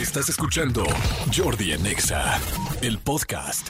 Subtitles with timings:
[0.00, 0.84] Estás escuchando
[1.36, 2.38] Jordi Anexa,
[2.82, 3.68] el podcast.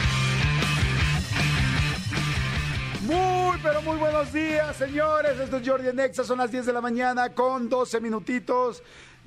[3.01, 5.41] Muy, pero muy buenos días, señores.
[5.41, 6.25] Esto es Jordi Nexa.
[6.25, 8.83] Son las 10 de la mañana con 12 minutitos.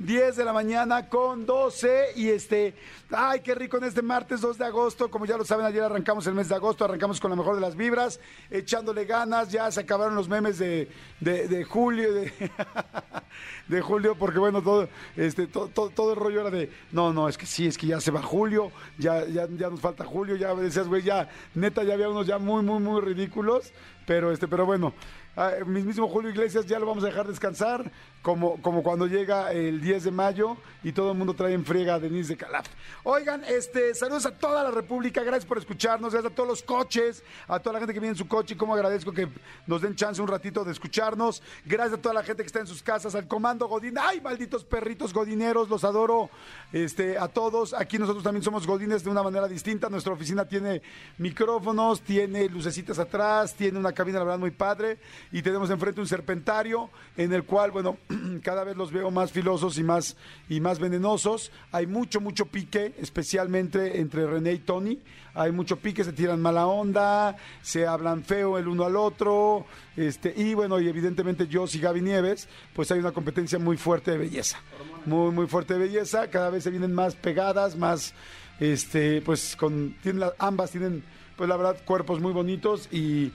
[0.05, 2.73] 10 de la mañana con 12 y este,
[3.11, 6.25] ay, qué rico en este martes 2 de agosto, como ya lo saben, ayer arrancamos
[6.27, 8.19] el mes de agosto, arrancamos con la mejor de las vibras,
[8.49, 12.09] echándole ganas, ya se acabaron los memes de, de, julio,
[13.67, 17.37] de, julio, porque bueno, todo, este, todo, todo, el rollo era de, no, no, es
[17.37, 20.55] que sí, es que ya se va julio, ya, ya, ya nos falta julio, ya
[20.55, 23.71] decías, güey, ya, neta, ya había unos ya muy, muy, muy ridículos,
[24.07, 24.93] pero este, pero bueno,
[25.35, 27.91] ah, mismo Julio Iglesias ya lo vamos a dejar descansar
[28.21, 31.95] como, como cuando llega el 10 de mayo y todo el mundo trae en friega
[31.95, 32.67] a Denise de Calaf.
[33.03, 37.23] Oigan, este, saludos a toda la República, gracias por escucharnos, gracias a todos los coches,
[37.47, 39.27] a toda la gente que viene en su coche y cómo agradezco que
[39.65, 41.41] nos den chance un ratito de escucharnos.
[41.65, 43.97] Gracias a toda la gente que está en sus casas, al comando Godín.
[43.97, 45.69] ¡Ay, malditos perritos godineros!
[45.69, 46.29] Los adoro
[46.71, 47.73] este, a todos.
[47.73, 49.89] Aquí nosotros también somos godines de una manera distinta.
[49.89, 50.81] Nuestra oficina tiene
[51.17, 54.99] micrófonos, tiene lucecitas atrás, tiene una cabina, la verdad, muy padre.
[55.31, 57.97] Y tenemos enfrente un serpentario en el cual, bueno,
[58.43, 60.17] cada vez los veo más filosos y más,
[60.49, 61.51] y más venenosos.
[61.71, 64.99] Hay mucho, mucho pique, especialmente entre René y Tony.
[65.33, 69.65] Hay mucho pique, se tiran mala onda, se hablan feo el uno al otro.
[69.95, 74.11] Este, y bueno, y evidentemente yo y Gaby Nieves, pues hay una competencia muy fuerte
[74.11, 74.57] de belleza.
[75.05, 76.29] Muy, muy fuerte de belleza.
[76.29, 78.13] Cada vez se vienen más pegadas, más,
[78.59, 81.03] este, pues con, tienen ambas tienen,
[81.37, 83.31] pues la verdad, cuerpos muy bonitos y,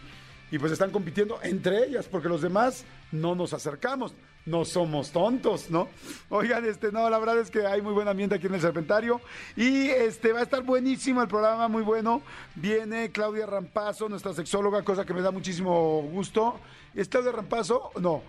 [0.51, 4.15] y pues están compitiendo entre ellas, porque los demás no nos acercamos
[4.47, 5.89] no somos tontos, ¿no?
[6.31, 9.21] Oigan, este, no, la verdad es que hay muy buen ambiente aquí en el Serpentario
[9.57, 12.23] y este va a estar buenísimo el programa, muy bueno.
[12.55, 16.61] Viene Claudia Rampazo, nuestra sexóloga, cosa que me da muchísimo gusto.
[16.95, 17.91] ¿Es Claudia Rampazo?
[18.01, 18.23] No,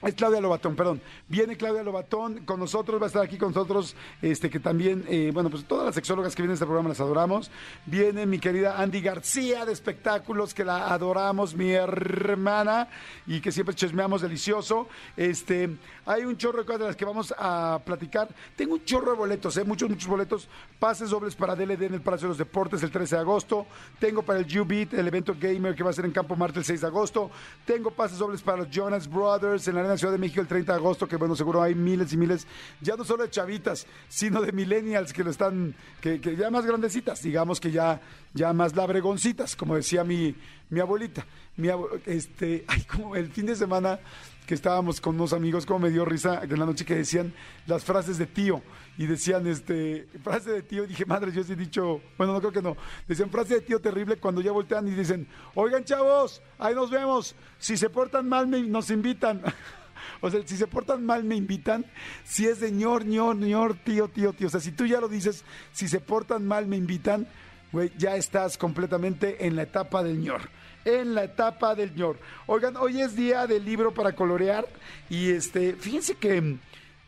[0.00, 1.00] es Claudia Lobatón, perdón.
[1.26, 5.32] Viene Claudia Lobatón con nosotros, va a estar aquí con nosotros, este que también, eh,
[5.34, 7.50] bueno, pues todas las sexólogas que vienen a este programa las adoramos.
[7.84, 12.88] Viene mi querida Andy García de espectáculos, que la adoramos, mi hermana,
[13.26, 14.88] y que siempre chismeamos delicioso.
[15.16, 15.68] Este,
[16.06, 18.28] hay un chorro de cosas de las que vamos a platicar.
[18.54, 19.64] Tengo un chorro de boletos, ¿eh?
[19.64, 20.48] muchos, muchos boletos.
[20.78, 23.66] Pases dobles para DLD en el Palacio de los Deportes el 13 de agosto.
[23.98, 26.64] Tengo para el U-Beat, el evento gamer que va a ser en Campo Marte el
[26.64, 27.30] 6 de agosto.
[27.64, 30.72] Tengo pases dobles para los Jonas Brothers en la en Ciudad de México el 30
[30.72, 32.46] de agosto, que bueno, seguro hay miles y miles,
[32.80, 37.22] ya no solo de chavitas, sino de millennials que lo están, que, ya más grandecitas,
[37.22, 38.00] digamos que ya,
[38.34, 40.34] ya más labregoncitas, como decía mi,
[40.70, 41.26] mi abuelita.
[41.56, 41.68] Mi
[42.06, 43.98] este, ay, como el fin de semana
[44.48, 47.34] que estábamos con unos amigos, como me dio risa en la noche que decían
[47.66, 48.62] las frases de tío
[48.96, 52.52] y decían, este, frase de tío, dije, madre, yo sí he dicho, bueno, no creo
[52.52, 52.74] que no,
[53.06, 57.36] decían frase de tío terrible cuando ya voltean y dicen, oigan chavos, ahí nos vemos,
[57.58, 59.42] si se portan mal nos invitan.
[60.20, 61.84] O sea, si se portan mal, me invitan.
[62.24, 64.48] Si es de ñor, ñor, ñor, tío, tío, tío.
[64.48, 67.26] O sea, si tú ya lo dices, si se portan mal, me invitan,
[67.72, 70.42] güey, ya estás completamente en la etapa del ñor.
[70.84, 72.18] En la etapa del ñor.
[72.46, 74.66] Oigan, hoy es día del libro para colorear.
[75.10, 76.58] Y este, fíjense que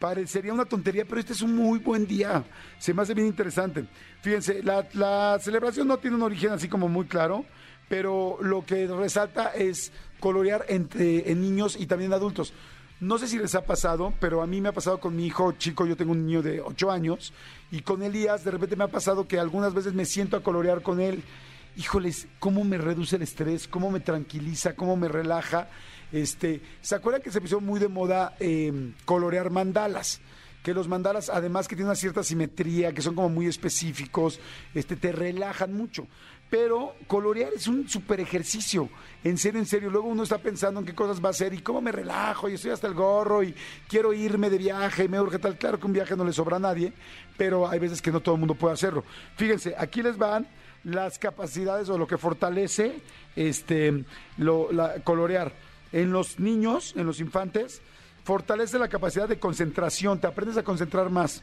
[0.00, 2.42] parecería una tontería, pero este es un muy buen día.
[2.78, 3.84] Se me hace bien interesante.
[4.22, 7.44] Fíjense, la, la celebración no tiene un origen así como muy claro,
[7.88, 12.52] pero lo que resalta es colorear entre en niños y también adultos.
[13.00, 15.52] No sé si les ha pasado, pero a mí me ha pasado con mi hijo
[15.52, 17.32] chico, yo tengo un niño de 8 años,
[17.70, 20.82] y con Elías de repente me ha pasado que algunas veces me siento a colorear
[20.82, 21.22] con él.
[21.78, 25.70] Híjoles, cómo me reduce el estrés, cómo me tranquiliza, cómo me relaja.
[26.12, 30.20] Este, ¿Se acuerdan que se puso muy de moda em, colorear mandalas?
[30.62, 34.38] que los mandalas, además que tienen una cierta simetría, que son como muy específicos,
[34.74, 36.06] este, te relajan mucho
[36.50, 38.88] pero colorear es un super ejercicio,
[39.22, 39.88] en serio, en serio.
[39.88, 42.54] Luego uno está pensando en qué cosas va a hacer y cómo me relajo y
[42.54, 43.54] estoy hasta el gorro y
[43.88, 45.56] quiero irme de viaje y me urge tal.
[45.56, 46.92] Claro que un viaje no le sobra a nadie,
[47.36, 49.04] pero hay veces que no todo el mundo puede hacerlo.
[49.36, 50.48] Fíjense, aquí les van
[50.82, 53.00] las capacidades o lo que fortalece
[53.36, 54.04] este
[54.36, 55.52] lo, la, colorear.
[55.92, 57.80] En los niños, en los infantes,
[58.24, 61.42] fortalece la capacidad de concentración, te aprendes a concentrar más.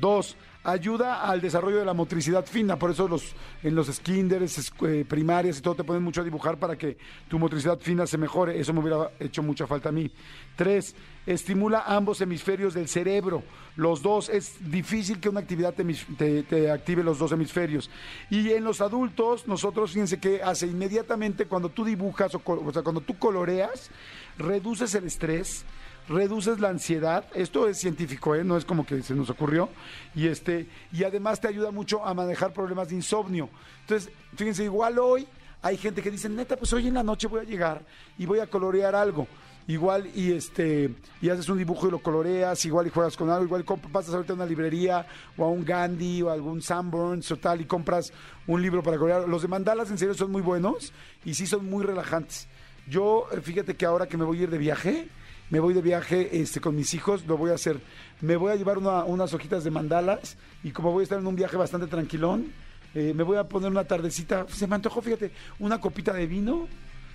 [0.00, 5.04] Dos, ayuda al desarrollo de la motricidad fina, por eso los, en los skinders, eh,
[5.08, 8.58] primarias y todo te ponen mucho a dibujar para que tu motricidad fina se mejore,
[8.60, 10.10] eso me hubiera hecho mucha falta a mí.
[10.56, 10.94] Tres,
[11.26, 13.42] estimula ambos hemisferios del cerebro,
[13.76, 17.88] los dos, es difícil que una actividad te, active los dos hemisferios.
[18.28, 23.16] Y en los adultos, nosotros fíjense que hace inmediatamente cuando tú dibujas, o, cuando tú
[23.18, 23.90] coloreas,
[24.36, 25.64] reduces el estrés,
[26.08, 28.44] reduces la ansiedad, esto es científico, ¿eh?
[28.44, 29.68] no es como que se nos ocurrió,
[30.14, 33.50] y, este, y además te ayuda mucho a manejar problemas de insomnio.
[33.82, 35.26] Entonces, fíjense, igual hoy
[35.62, 37.82] hay gente que dice, neta, pues hoy en la noche voy a llegar
[38.16, 39.26] y voy a colorear algo.
[39.66, 43.44] igual y este y haces un dibujo y lo coloreas, igual y juegas con algo,
[43.44, 45.06] igual pasas ahorita a una librería
[45.36, 48.12] o a un Gandhi o a algún Sanborns o tal y compras
[48.46, 49.28] un libro para colorear.
[49.28, 50.92] Los de mandalas en serio son muy buenos
[51.24, 52.48] y sí son muy relajantes.
[52.88, 55.08] Yo, eh, fíjate que ahora que me voy a ir de viaje,
[55.50, 57.80] me voy de viaje este, con mis hijos, lo voy a hacer.
[58.20, 61.26] Me voy a llevar una- unas hojitas de mandalas y como voy a estar en
[61.26, 62.52] un viaje bastante tranquilón,
[62.94, 66.66] eh, me voy a poner una tardecita, se me antojó, fíjate, una copita de vino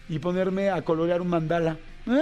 [0.10, 1.78] y ponerme a colorear un mandala.
[2.08, 2.22] ¿Eh?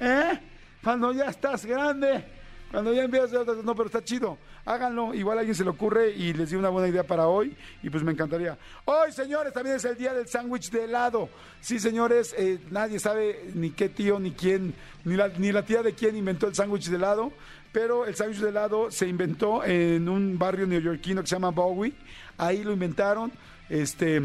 [0.00, 0.40] ¿Eh?
[0.82, 2.24] Cuando ya estás grande,
[2.72, 3.44] cuando ya empiezas a...
[3.62, 4.38] No, pero está chido.
[4.64, 5.14] Háganlo.
[5.14, 7.90] Igual a alguien se le ocurre y les di una buena idea para hoy y
[7.90, 8.58] pues me encantaría.
[8.86, 11.28] Hoy, señores, también es el día del sándwich de helado.
[11.60, 14.74] Sí, señores, eh, nadie sabe ni qué tío, ni quién,
[15.04, 17.32] ni la, ni la tía de quién inventó el sándwich de helado,
[17.70, 21.92] pero el sándwich de helado se inventó en un barrio neoyorquino que se llama Bowie.
[22.38, 23.30] Ahí lo inventaron.
[23.68, 24.20] Este...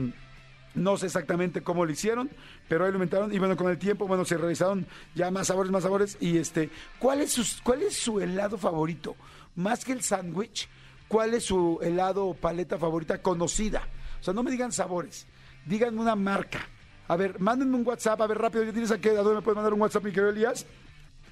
[0.77, 2.29] No sé exactamente cómo lo hicieron,
[2.67, 4.85] pero ahí lo inventaron y bueno, con el tiempo, bueno, se realizaron
[5.15, 6.69] ya más sabores, más sabores y este,
[6.99, 9.15] ¿cuál es su, cuál es su helado favorito?
[9.55, 10.67] Más que el sándwich,
[11.07, 13.87] ¿cuál es su helado o paleta favorita conocida?
[14.19, 15.27] O sea, no me digan sabores,
[15.65, 16.67] díganme una marca.
[17.07, 19.11] A ver, mándenme un WhatsApp, a ver, rápido, ¿ya tienes a qué?
[19.11, 20.65] ¿A dónde me puedes mandar un WhatsApp, mi querido Elías?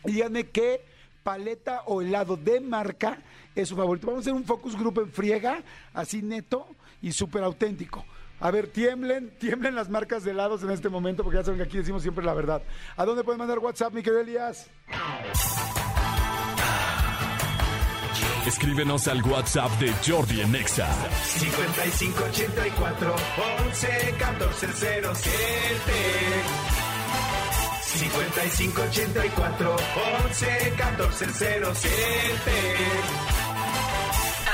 [0.05, 0.85] Y díganme qué
[1.21, 3.17] paleta o helado de marca
[3.55, 4.07] es su favorito.
[4.07, 6.67] Vamos a hacer un focus group en friega, así neto
[7.01, 8.05] y súper auténtico.
[8.45, 11.63] A ver, tiemblen, tiemblen las marcas de helados en este momento, porque ya saben que
[11.63, 12.61] aquí decimos siempre la verdad.
[12.95, 14.69] ¿A dónde pueden mandar WhatsApp, mi querido Elías?
[18.45, 20.87] Escríbenos al WhatsApp de Jordi en Exa.
[21.39, 23.15] 5584
[23.65, 25.31] 11 14 07
[27.81, 29.75] 5584
[30.25, 32.51] 11 14 07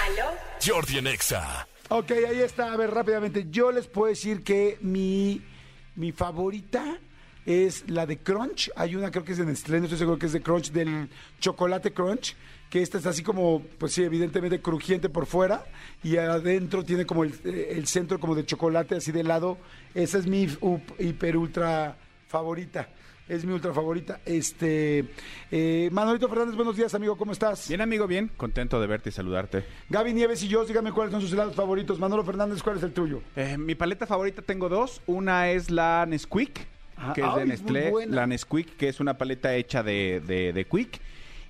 [0.05, 0.31] ¿Aló?
[0.65, 1.67] Jordi en Exa.
[1.93, 2.71] Ok, ahí está.
[2.71, 3.47] A ver, rápidamente.
[3.51, 5.41] Yo les puedo decir que mi,
[5.97, 6.97] mi favorita
[7.45, 8.71] es la de Crunch.
[8.77, 11.09] Hay una, creo que es de Nestlé, no estoy seguro que es de Crunch, del
[11.41, 12.37] chocolate Crunch.
[12.69, 15.65] Que esta es así como, pues sí, evidentemente crujiente por fuera.
[16.01, 19.57] Y adentro tiene como el, el centro como de chocolate, así de lado.
[19.93, 20.47] Esa es mi
[20.97, 21.97] hiper ultra
[22.29, 22.87] favorita.
[23.31, 24.19] Es mi ultra favorita.
[24.25, 25.05] Este,
[25.49, 27.69] eh, Manolito Fernández, buenos días, amigo, ¿cómo estás?
[27.69, 28.29] Bien, amigo, bien.
[28.35, 29.63] Contento de verte y saludarte.
[29.89, 31.97] Gaby Nieves y yo, dígame cuáles son sus helados favoritos.
[31.97, 33.21] Manolo Fernández, ¿cuál es el tuyo?
[33.37, 35.01] Eh, mi paleta favorita tengo dos.
[35.07, 36.59] Una es la Nesquik,
[36.97, 37.93] Ah, que es de ay, Nestlé.
[38.07, 40.99] La Nesquik, que es una paleta hecha de, de, de Quick.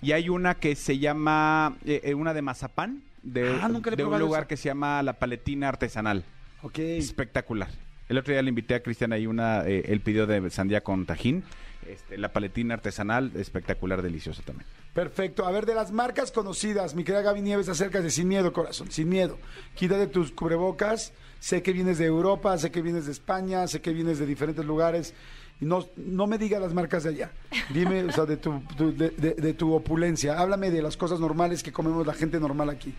[0.04, 4.06] Y hay una que se llama, eh, eh, una de mazapán, de, Ah, nunca de
[4.06, 6.25] un lugar que se llama La Paletina Artesanal.
[6.62, 6.78] Ok.
[6.78, 7.69] Espectacular.
[8.07, 11.07] El otro día le invité a Cristian ahí una, eh, él pidió de sandía con
[11.07, 11.44] tajín.
[11.88, 14.68] Este, la paletina artesanal, espectacular, deliciosa también.
[14.94, 15.45] Perfecto.
[15.45, 19.10] A ver, de las marcas conocidas, mi querida Gaby Nieves, acércate sin miedo, corazón, sin
[19.10, 19.38] miedo.
[19.75, 21.13] Quítate tus cubrebocas.
[21.39, 24.63] Sé que vienes de Europa, sé que vienes de España, sé que vienes de diferentes
[24.63, 25.13] lugares.
[25.60, 27.31] Y no, no me digas las marcas de allá.
[27.74, 30.39] Dime, o sea, de tu, tu- de, de- de tu opulencia.
[30.39, 32.94] Háblame de las cosas normales que comemos la gente normal aquí.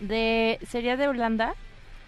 [0.00, 1.54] De, sería de Holanda,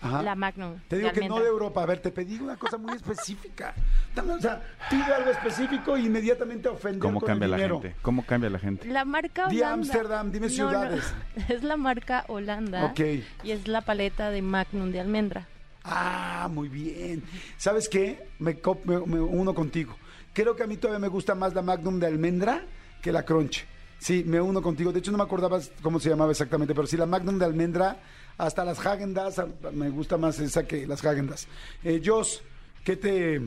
[0.02, 0.22] Ajá.
[0.22, 0.74] la Magnum.
[0.88, 1.82] Te digo que no de Europa.
[1.82, 3.74] A ver, te pedí una cosa muy específica.
[4.14, 7.94] Dame, o sea, pide algo específico e inmediatamente ofender ¿Cómo con cambia el la gente?
[8.02, 8.88] ¿Cómo cambia la gente?
[8.88, 9.74] La marca Di Holanda.
[9.74, 11.14] Ámsterdam, dime No, ciudades.
[11.36, 12.84] no, Es la marca Holanda.
[12.86, 13.00] Ok.
[13.44, 15.46] Y es la paleta de Magnum de almendra.
[15.84, 17.22] Ah, muy bien.
[17.56, 18.26] ¿Sabes qué?
[18.38, 19.96] Me, co- me- me uno contigo.
[20.32, 22.62] Creo que a mí todavía me gusta más la Magnum de almendra
[23.02, 23.64] que la Crunch.
[23.98, 24.92] Sí, me uno contigo.
[24.92, 27.98] De hecho, no me acordaba cómo se llamaba exactamente, pero sí, la Magnum de almendra,
[28.46, 31.46] hasta las Häagen-Dazs, me gusta más esa que las Häagen-Dazs.
[31.84, 32.42] Eh, Jos,
[32.84, 33.40] ¿qué te,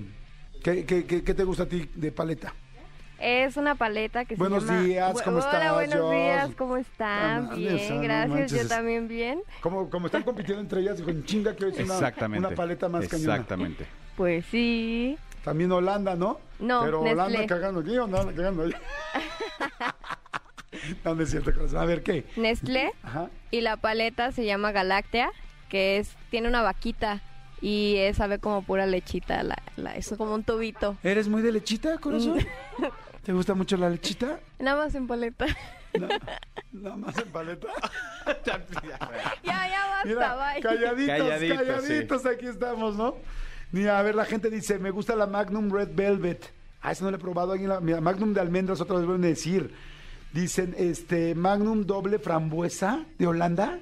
[0.63, 2.53] qué, qué- qué- qué te gusta a ti de paleta?
[3.19, 4.83] Es una paleta que Buenos se llama...
[4.83, 7.49] días, ¿cómo Hola, estás, buenos días, ¿cómo Ah, están?
[7.51, 9.41] no, bien, esa, no gracias, manches, yo también bien.
[9.61, 12.45] Como, como están compitiendo entre ellas, dijo, en chinga que hoy es una, Exactamente.
[12.47, 13.33] una paleta más cañona.
[13.35, 13.85] Exactamente.
[14.17, 15.17] Pues sí.
[15.43, 16.39] También Holanda, ¿no?
[16.59, 17.47] No, Pero Holanda Nestlé.
[17.47, 18.81] cagando aquí, Holanda cagando allá.
[21.05, 21.79] no, no es cierto, corazón.
[21.79, 22.25] A ver, ¿qué?
[22.35, 23.29] Nestlé Ajá.
[23.51, 25.31] y la paleta se llama Galactea,
[25.69, 27.21] que es tiene una vaquita
[27.61, 30.97] y es, sabe como pura lechita, la, la- es como un tubito.
[31.03, 32.39] ¿Eres muy de lechita, corazón?
[33.23, 34.39] ¿Te gusta mucho la lechita?
[34.59, 35.45] Nada más en paleta.
[35.97, 36.07] No,
[36.73, 37.67] nada más en paleta.
[38.45, 38.57] ya,
[39.43, 40.61] ya basta, Mira, bye.
[40.61, 43.15] calladitos, Calladitos, calladitos, aquí estamos, ¿no?
[43.71, 46.51] Mira, a ver, la gente dice, me gusta la Magnum Red Velvet.
[46.81, 47.53] Ah, eso no lo he probado.
[47.53, 49.73] Alguien la- mira, Magnum de almendras, otra vez vuelven a decir.
[50.33, 53.79] Dicen, este, Magnum doble frambuesa de Holanda.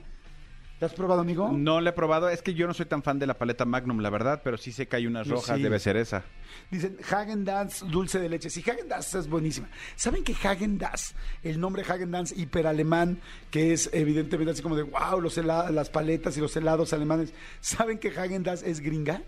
[0.82, 1.52] ¿La has probado, amigo?
[1.52, 4.00] No la he probado, es que yo no soy tan fan de la paleta Magnum,
[4.00, 5.62] la verdad, pero sí sé que hay unas Yo rojas, sí.
[5.64, 6.24] debe ser esa.
[6.72, 8.50] Dicen Hagen Dazs dulce de leche.
[8.50, 9.70] Sí, Hagen Dazs es buenísima.
[9.96, 13.20] ¿Saben que Hagen Dazs, el nombre Hagen Dazs hiperalemán,
[13.52, 17.32] que es evidentemente así como de wow, los hela- las paletas y los helados alemanes,
[17.60, 19.22] ¿saben que Hagen Dazs es gringa?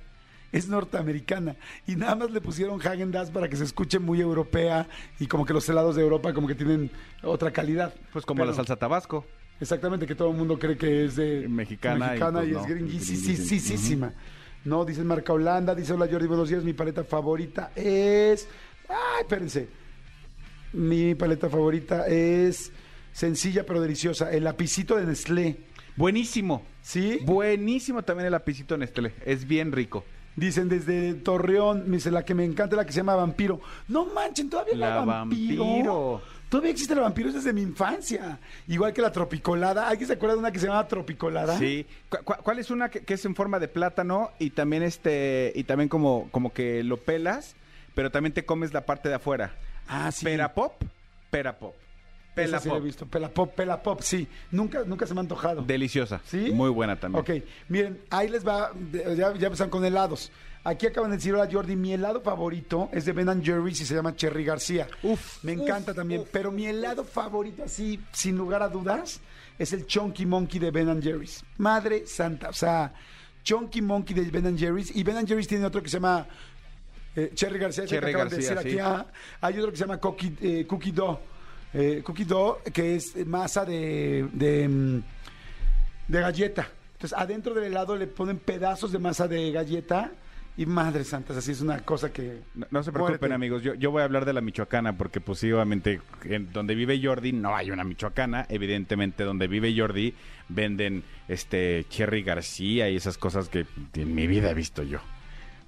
[0.54, 1.58] Es norteamericana.
[1.86, 4.88] Y nada más le pusieron Hagen Dazs para que se escuche muy europea
[5.20, 6.90] y como que los helados de Europa como que tienen
[7.24, 7.94] otra calidad.
[8.14, 9.26] Pues como Pero- la salsa tabasco.
[9.60, 12.70] Exactamente, que todo el mundo cree que es de Mexicana y, mexicana y, pues, es
[12.70, 12.76] no.
[12.76, 14.14] gringuisísima.
[14.66, 18.48] No, dice marca Holanda, dice hola Jordi, buenos días, mi paleta favorita es...
[18.90, 19.68] Ay, espérense.
[20.74, 22.72] Mi paleta favorita es
[23.12, 25.58] sencilla pero deliciosa, el lapicito de Nestlé.
[25.96, 26.64] Buenísimo.
[26.82, 27.20] ¿Sí?
[27.24, 29.14] Buenísimo también el lapicito Nestlé.
[29.26, 30.04] Es bien rico.
[30.36, 33.62] Dicen desde Torreón, me dice la que me encanta, la que se llama Vampiro.
[33.88, 35.64] No manchen, todavía la, La Vampiro.
[35.66, 36.22] Vampiro.
[36.50, 38.38] Todavía existe la Vampiro es desde mi infancia.
[38.68, 39.88] Igual que la Tropicolada.
[39.88, 41.58] ¿Alguien se acuerda de una que se llama Tropicolada?
[41.58, 41.86] Sí.
[42.10, 45.52] ¿Cu- cu- ¿Cuál es una que, que es en forma de plátano y también este
[45.56, 47.56] y también como como que lo pelas,
[47.96, 49.54] pero también te comes la parte de afuera?
[49.88, 50.26] Ah, sí.
[50.26, 50.74] Pera pop,
[51.32, 51.74] pera pop.
[51.76, 51.83] Esa
[52.36, 52.84] Pela sí la he pop.
[52.86, 53.06] visto.
[53.06, 54.28] Pela pop, pela pop, sí.
[54.52, 55.62] Nunca, nunca se me ha antojado.
[55.62, 56.22] Deliciosa.
[56.26, 56.52] ¿Sí?
[56.52, 57.22] Muy buena también.
[57.22, 60.32] Ok, miren, ahí les va, ya, ya empezaron con helados.
[60.66, 63.96] Aquí acaban de decir, hola Jordi, mi helado favorito es de Ben Jerry's y se
[63.96, 64.88] llama Cherry García.
[65.04, 69.20] Uf, Me encanta también, pero mi helado favorito, así, sin lugar a dudas,
[69.60, 71.44] es el Chunky Monkey de Ben Jerry's.
[71.58, 72.94] Madre santa, o sea,
[73.44, 74.96] Chunky Monkey de Ben Jerry's.
[74.96, 76.26] Y Ben Jerry's tiene otro que se llama
[77.14, 78.80] eh, Cherry García, Cherry acaban de García, decir sí.
[78.80, 78.80] aquí.
[78.80, 79.06] ah.
[79.42, 81.20] hay otro que se llama Cookie, eh, cookie Dough.
[81.74, 85.04] Eh, cookie Dough, que es masa de, de, mm,
[86.08, 86.68] de galleta.
[86.94, 90.12] Entonces, adentro del helado le ponen pedazos de masa de galleta.
[90.56, 92.42] Y madre santa, así es una cosa que.
[92.54, 93.64] No, no se preocupen, amigos.
[93.64, 97.02] Yo, yo voy a hablar de la michoacana porque, pues, sí, obviamente, en donde vive
[97.04, 98.46] Jordi no hay una michoacana.
[98.50, 100.14] Evidentemente, donde vive Jordi
[100.50, 103.66] venden este Cherry García y esas cosas que
[103.96, 105.00] en mi vida he visto yo.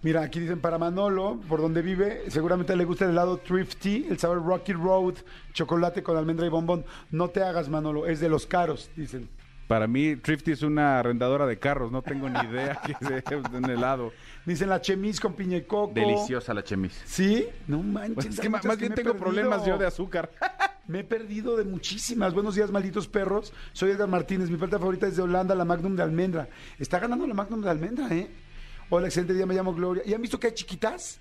[0.06, 4.20] Mira, aquí dicen para Manolo, por donde vive, seguramente le gusta el helado Thrifty, el
[4.20, 5.16] sabor Rocky Road,
[5.52, 6.86] chocolate con almendra y bombón.
[7.10, 9.28] No te hagas, Manolo, es de los caros, dicen.
[9.68, 11.92] Para mí, Thrifty es una arrendadora de carros.
[11.92, 14.12] No tengo ni idea que sea un helado.
[14.46, 15.92] Dicen la chemis con piña y coco.
[15.96, 17.02] Deliciosa la chemis.
[17.06, 17.48] ¿Sí?
[17.66, 18.14] No manches.
[18.14, 20.30] Pues es que más bien tengo problemas yo de azúcar.
[20.88, 22.32] Me he perdido de muchísimas.
[22.36, 23.52] Buenos días, malditos perros.
[23.74, 24.52] Soy Edgar Martínez.
[24.52, 26.48] Mi paleta favorita es de Holanda, la Magnum de almendra.
[26.78, 28.45] Está ganando la Magnum de almendra, ¿eh?
[28.90, 29.46] Hola, excelente día.
[29.46, 30.04] Me llamo Gloria.
[30.06, 31.20] ¿Y han visto que hay chiquitas?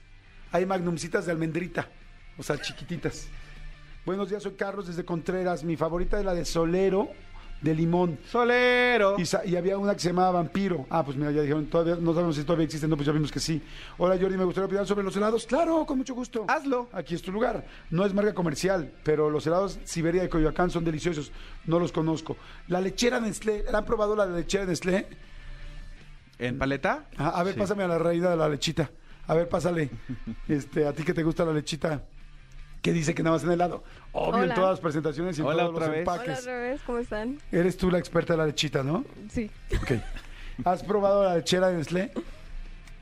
[0.52, 1.88] Hay Magnumcitas de almendrita.
[2.38, 3.28] O sea, chiquititas.
[4.04, 5.64] Buenos días, soy Carlos desde Contreras.
[5.64, 7.09] Mi favorita es la de Solero,
[7.62, 8.18] de limón.
[8.30, 9.18] Solero.
[9.18, 10.85] Y, sa- y había una que se llamaba Vampiro.
[10.90, 13.33] Ah, pues mira, ya dijeron, todavía, no sabemos si todavía existen, no, pues ya vimos
[13.33, 13.62] que sí.
[13.97, 15.47] Hola Jordi, me gustaría opinar sobre los helados.
[15.47, 16.44] Claro, con mucho gusto.
[16.49, 16.88] Hazlo.
[16.92, 17.64] Aquí es tu lugar.
[17.90, 21.33] No es marca comercial, pero los helados Siberia de Coyoacán son deliciosos.
[21.64, 22.37] No los conozco.
[22.68, 25.06] La lechera Nestlé, ¿la han probado la lechera Nestlé?
[26.38, 27.05] ¿En paleta?
[27.17, 27.61] A ver, Sí.
[27.61, 28.91] pásame a la reina de la lechita.
[29.26, 29.91] A ver, pásale.
[30.49, 32.03] Este, a ti que te gusta la lechita.
[32.83, 33.83] ¿Qué dice que nada más en helado?
[34.12, 34.55] Obvio, en Hola.
[34.55, 35.99] todas las presentaciones y en Hola, todos otra los vez.
[36.00, 36.29] empaques.
[36.29, 37.38] Hola otra vez, ¿cómo están?
[37.50, 39.05] Eres tú la experta de la lechita, ¿no?
[39.31, 39.50] Sí.
[39.81, 39.93] Ok.
[40.67, 42.12] ¿Has probado la lechera de Nestlé?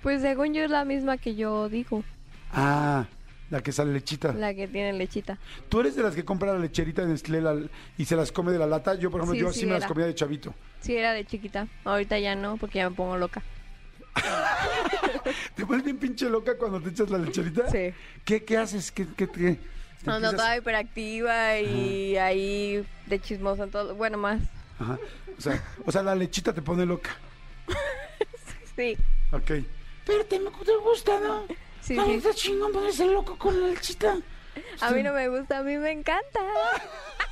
[0.02, 2.04] Pues según yo es la misma que yo digo,
[2.52, 3.06] Ah,
[3.52, 4.32] la que sale lechita.
[4.32, 5.38] la que tiene lechita.
[5.68, 7.60] ¿Tú eres de las que compra la lecherita de Nestlé la-
[7.98, 8.94] y se las come de la lata?
[8.94, 9.88] Yo, por ejemplo, Sí, yo así sí me las era.
[9.88, 10.54] comía de chavito.
[10.80, 11.68] Sí, era de chiquita.
[11.84, 13.42] Ahorita ya no, porque ya me pongo loca.
[15.54, 17.68] ¿Te pones bien pinche loca cuando te echas la lecherita?
[17.70, 17.92] Sí.
[18.24, 18.90] ¿Qué, qué haces?
[18.90, 19.58] ¿Qué, qué, qué?
[20.02, 23.94] ¿Te Ando empiezas- toda hiperactiva y ahí de chismosa en todo.
[23.94, 24.40] Bueno, más.
[24.78, 24.98] Ajá.
[25.38, 27.10] O sea, o sea, la lechita te pone loca.
[28.76, 28.96] Sí.
[29.32, 29.50] Ok.
[30.06, 31.44] Pero te, te gusta, ¿no?
[31.82, 32.14] Sí, Ay, sí.
[32.16, 34.16] está chingón ponerse loco con la lechita.
[34.80, 36.40] A mí no me gusta, a mí me encanta.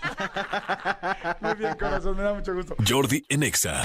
[1.41, 2.75] Muy bien, corazón, me da mucho gusto.
[2.87, 3.83] Jordi en Exa.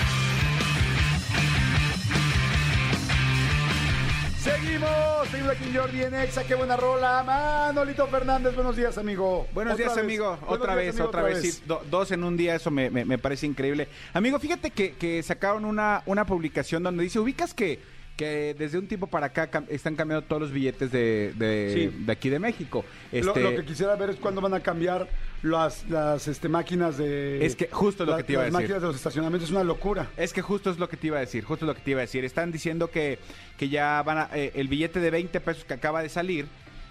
[4.41, 7.24] Seguimos, seguimos aquí en Jordi en Exa, qué buena rola.
[7.24, 9.48] Manolito Fernández, buenos días, amigo.
[9.53, 10.03] Buenos Otra días, vez.
[10.03, 10.38] amigo.
[10.38, 11.41] Buenos otra días, vez, amigo, otra vez.
[11.41, 13.88] Sí, do- dos en un día, eso me, me- me parece increíble.
[14.13, 17.79] Amigo, fíjate que, que sacaron una, una publicación donde dice, ubicas que,
[18.15, 22.03] que desde un tiempo para acá cam- están cambiando todos los billetes de, de, Sí.
[22.05, 22.86] de aquí de México.
[23.12, 25.07] Lo, Este, lo que quisiera ver es cuándo van a cambiar
[25.43, 27.45] las, las este, máquinas de.
[27.45, 28.63] Es que justo es lo las- que te iba a las decir.
[28.63, 30.10] máquinas de los estacionamientos, es una locura.
[30.17, 31.91] Es que justo es lo que te iba a decir, justo es lo que te
[31.91, 32.24] iba a decir.
[32.24, 33.19] Están diciendo que,
[33.57, 36.45] que ya van a, eh, el billete de 20 pesos que acaba de salir,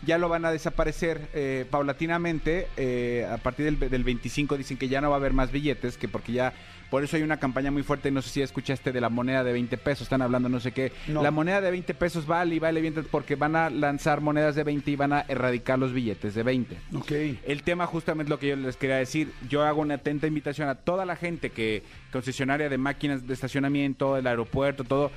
[0.05, 2.69] ya lo van a desaparecer eh, paulatinamente.
[2.77, 5.97] eh, a partir del, del 25 dicen que ya no va a haber más billetes,
[5.97, 6.53] que porque ya,
[6.91, 9.53] por eso hay una campaña muy fuerte, no sé si escuchaste de la moneda de
[9.53, 10.93] 20 pesos, están hablando no sé qué.
[11.09, 11.23] No.
[11.23, 14.65] La moneda de 20 pesos vale y vale bien porque van a lanzar monedas de
[14.65, 16.77] 20 y van a erradicar los billetes de 20.
[16.95, 17.13] Ok.
[17.45, 19.33] El tema justamente lo que yo les quería decir.
[19.49, 21.83] Yo hago una atenta invitación a toda la gente que
[22.13, 25.11] concesionaria de máquinas de estacionamiento, del aeropuerto, todo,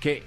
[0.00, 0.22] que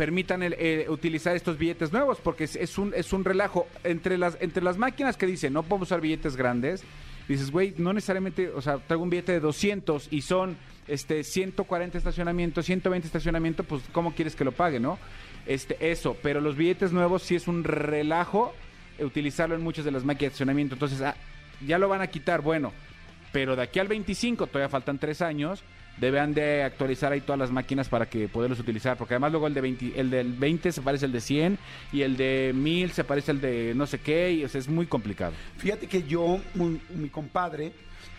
[0.00, 4.16] permitan el, eh, utilizar estos billetes nuevos porque es, es un es un relajo entre
[4.16, 6.82] las entre las máquinas que dicen no podemos usar billetes grandes
[7.28, 10.56] dices, güey, no necesariamente, o sea, traigo un billete de 200 y son
[10.88, 14.98] este 140 estacionamientos, 120 estacionamientos, pues ¿cómo quieres que lo pague, no?
[15.46, 18.52] Este, eso, pero los billetes nuevos sí es un relajo
[18.98, 20.74] eh, utilizarlo en muchas de las máquinas de estacionamiento.
[20.74, 21.14] Entonces, ah,
[21.64, 22.72] ya lo van a quitar, bueno,
[23.32, 25.62] pero de aquí al 25, todavía faltan tres años,
[26.00, 29.54] deben de actualizar ahí todas las máquinas para que poderlos utilizar, porque además luego el
[29.54, 31.58] de 20, el del 20 se parece al de 100
[31.92, 34.68] y el de 1000 se parece al de no sé qué, y o sea, es
[34.68, 35.32] muy complicado.
[35.58, 37.72] Fíjate que yo, mi, mi compadre,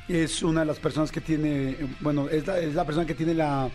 [0.08, 3.34] es una de las personas que tiene, bueno, es la, es la persona que tiene
[3.34, 3.70] la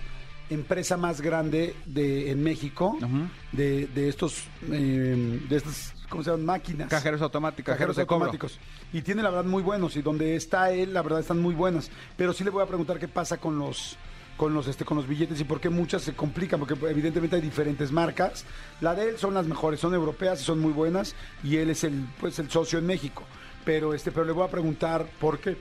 [0.49, 3.29] empresa más grande de, en México Ujú.
[3.53, 6.47] de, de estos, eh, de estas, ¿cómo se llaman?
[6.47, 6.89] Máquinas.
[6.89, 8.15] Cajeros automáticos, Cajeros cobro.
[8.15, 8.59] automáticos.
[8.93, 9.97] Y tiene la verdad muy buenos.
[9.97, 11.91] Y donde está él, la verdad están muy buenas.
[12.17, 13.97] Pero sí le voy a preguntar qué pasa con los
[14.37, 17.41] con los este con los billetes y por qué muchas se complican porque evidentemente hay
[17.41, 18.45] diferentes marcas
[18.83, 21.85] la de él son las mejores son europeas y son muy buenas y él es
[21.85, 23.23] el pues el socio en México
[23.65, 25.57] pero este pero le voy a preguntar por qué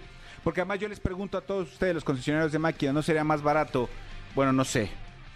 [0.45, 3.41] Porque además yo les pregunto a todos ustedes, los concesionarios de máquinas, ¿no sería más
[3.41, 3.89] barato?
[4.35, 4.91] Bueno, no sé.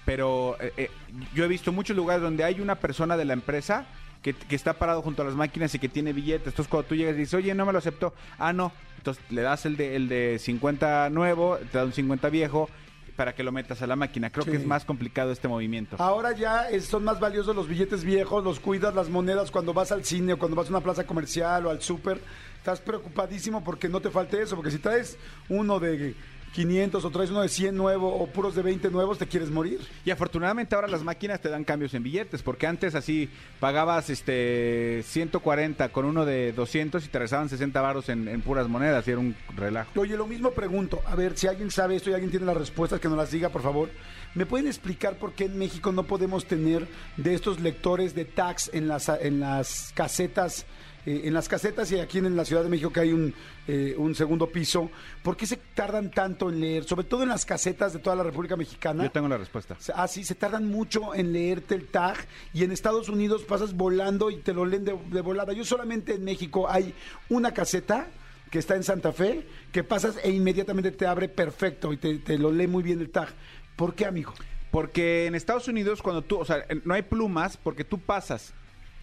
[0.06, 0.92] Pero eh, eh,
[1.34, 3.88] yo he visto muchos lugares donde hay una persona de la empresa
[4.22, 6.48] que, que está parado junto a las máquinas y que tiene billetes.
[6.48, 8.14] Entonces cuando tú llegas y dices, oye, no me lo aceptó.
[8.38, 8.72] Ah, no.
[8.98, 12.70] Entonces le das el de, el de 50 nuevo, te da un 50 viejo
[13.16, 14.30] para que lo metas a la máquina.
[14.30, 14.52] Creo Sí.
[14.52, 15.98] que es más complicado este movimiento.
[16.00, 19.92] Ahora ya es- son más valiosos los billetes viejos, los cuidas, las monedas cuando vas
[19.92, 22.22] al cine o cuando vas a una plaza comercial o al súper.
[22.58, 26.14] Estás preocupadísimo porque no te falte eso, porque si traes uno de
[26.54, 29.80] 500 o traes uno de 100 nuevo o puros de 20 nuevos, te quieres morir.
[30.06, 33.30] Y afortunadamente ahora las máquinas te dan cambios en billetes, porque antes así
[33.60, 38.68] pagabas este 140 con uno de 200 y te regresaban 60 varos en, en puras
[38.68, 40.00] monedas y era un relajo.
[40.00, 43.00] Oye, lo mismo pregunto, a ver si alguien sabe esto y alguien tiene las respuestas,
[43.00, 43.90] que nos las diga, por favor.
[44.36, 46.88] ¿Me pueden explicar por qué en México no podemos tener
[47.18, 50.66] de estos lectores de tags en las, en las casetas?
[51.10, 53.34] Eh, en las casetas y aquí en la Ciudad de México que hay un,
[53.68, 54.92] eh, un segundo piso,
[55.24, 56.84] ¿por qué se tardan tanto en leer?
[56.84, 59.06] Sobre todo en las casetas de toda la República Mexicana.
[59.06, 59.76] Yo tengo la respuesta.
[59.96, 62.16] Ah, sí, se tardan mucho en leerte el tag
[62.54, 65.52] y en Estados Unidos pasas volando y te lo leen de, de volada.
[65.54, 66.94] Yo solamente en México hay
[67.30, 68.08] una caseta
[68.52, 72.38] que está en Santa Fe que pasas e inmediatamente te abre perfecto y te, te
[72.38, 73.30] lo lee muy bien el tag.
[73.76, 74.36] ¿Por qué, amigo?
[74.70, 78.54] Porque en Estados Unidos cuando tú, o sea, no hay plumas porque tú pasas.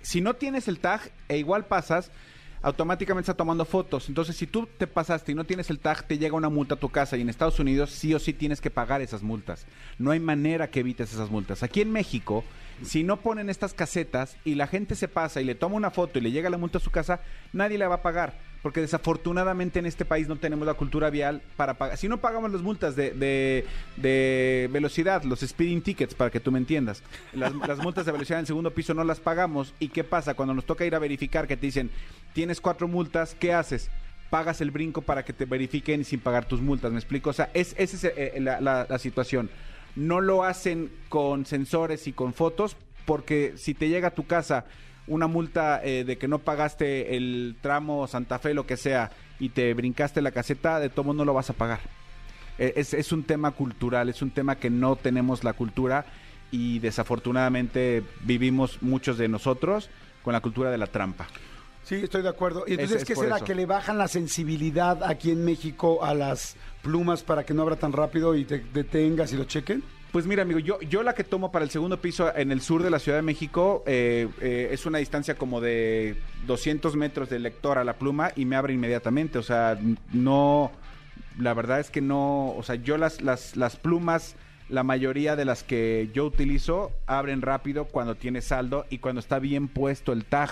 [0.06, 2.12] Si no tienes el tag e igual pasas,
[2.62, 4.08] automáticamente está tomando fotos.
[4.08, 6.78] Entonces, si tú te pasaste y no tienes el tag, te llega una multa a
[6.78, 9.66] tu casa y en Estados Unidos sí o sí tienes que pagar esas multas.
[9.98, 11.64] No hay manera que evites esas multas.
[11.64, 12.44] Aquí en México,
[12.84, 16.20] si no ponen estas casetas y la gente se pasa y le toma una foto
[16.20, 17.20] y le llega la multa a su casa,
[17.52, 18.34] nadie la va a pagar.
[18.66, 21.96] Porque desafortunadamente en este país no tenemos la cultura vial para pagar.
[21.98, 26.58] Si no pagamos las multas de, de- velocidad, los speeding tickets, para que tú me
[26.58, 29.72] entiendas, las, multas de velocidad en el segundo piso no las pagamos.
[29.78, 30.34] ¿Y qué pasa?
[30.34, 31.92] Cuando nos toca ir a verificar que te dicen,
[32.32, 33.88] tienes cuatro multas, ¿qué haces?
[34.30, 37.30] Pagas el brinco para que te verifiquen sin pagar tus multas, ¿me explico?
[37.30, 39.48] O sea, es, esa es eh, la- la situación.
[39.94, 44.64] No lo hacen con sensores y con fotos, porque si te llega a tu casa
[45.08, 49.50] una multa eh, de que no pagaste el tramo Santa Fe, lo que sea, y
[49.50, 51.80] te brincaste la caseta, de todo no lo vas a pagar.
[52.58, 56.06] Eh, Es, es un tema cultural, es un tema que no tenemos la cultura
[56.50, 59.90] y desafortunadamente vivimos muchos de nosotros
[60.22, 61.26] con la cultura de la trampa.
[61.84, 62.64] Sí, estoy de acuerdo.
[62.66, 63.36] Y entonces, Es- es ¿qué será?
[63.36, 63.44] eso.
[63.44, 67.76] ¿Que le bajan la sensibilidad aquí en México a las plumas para que no abra
[67.76, 69.82] tan rápido y te detengas y lo chequen?
[70.16, 72.82] Pues mira, amigo, yo, yo la que tomo para el segundo piso en el sur
[72.82, 77.42] de la Ciudad de México eh, eh, es una distancia como de 200 metros del
[77.42, 79.36] lector a la pluma y me abre inmediatamente.
[79.36, 79.78] O sea,
[80.14, 80.72] no,
[81.38, 84.36] la verdad es que no, o sea, yo las, las, las plumas,
[84.70, 89.38] la mayoría de las que yo utilizo, abren rápido cuando tiene saldo y cuando está
[89.38, 90.48] bien puesto el tag.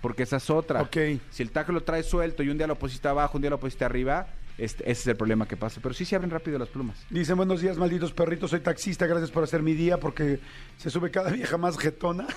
[0.00, 0.80] Porque esa es otra.
[0.80, 0.96] Ok.
[1.30, 3.58] Si el tag lo traes suelto y un día lo pusiste abajo, un día lo
[3.58, 5.80] pusiste arriba, este, ese es el problema que pasa.
[5.82, 7.04] Pero sí se abren rápido las plumas.
[7.10, 10.40] Dicen, buenos días, malditos perritos, soy taxista, gracias por hacer mi día porque
[10.76, 12.26] se sube cada vieja más jetona.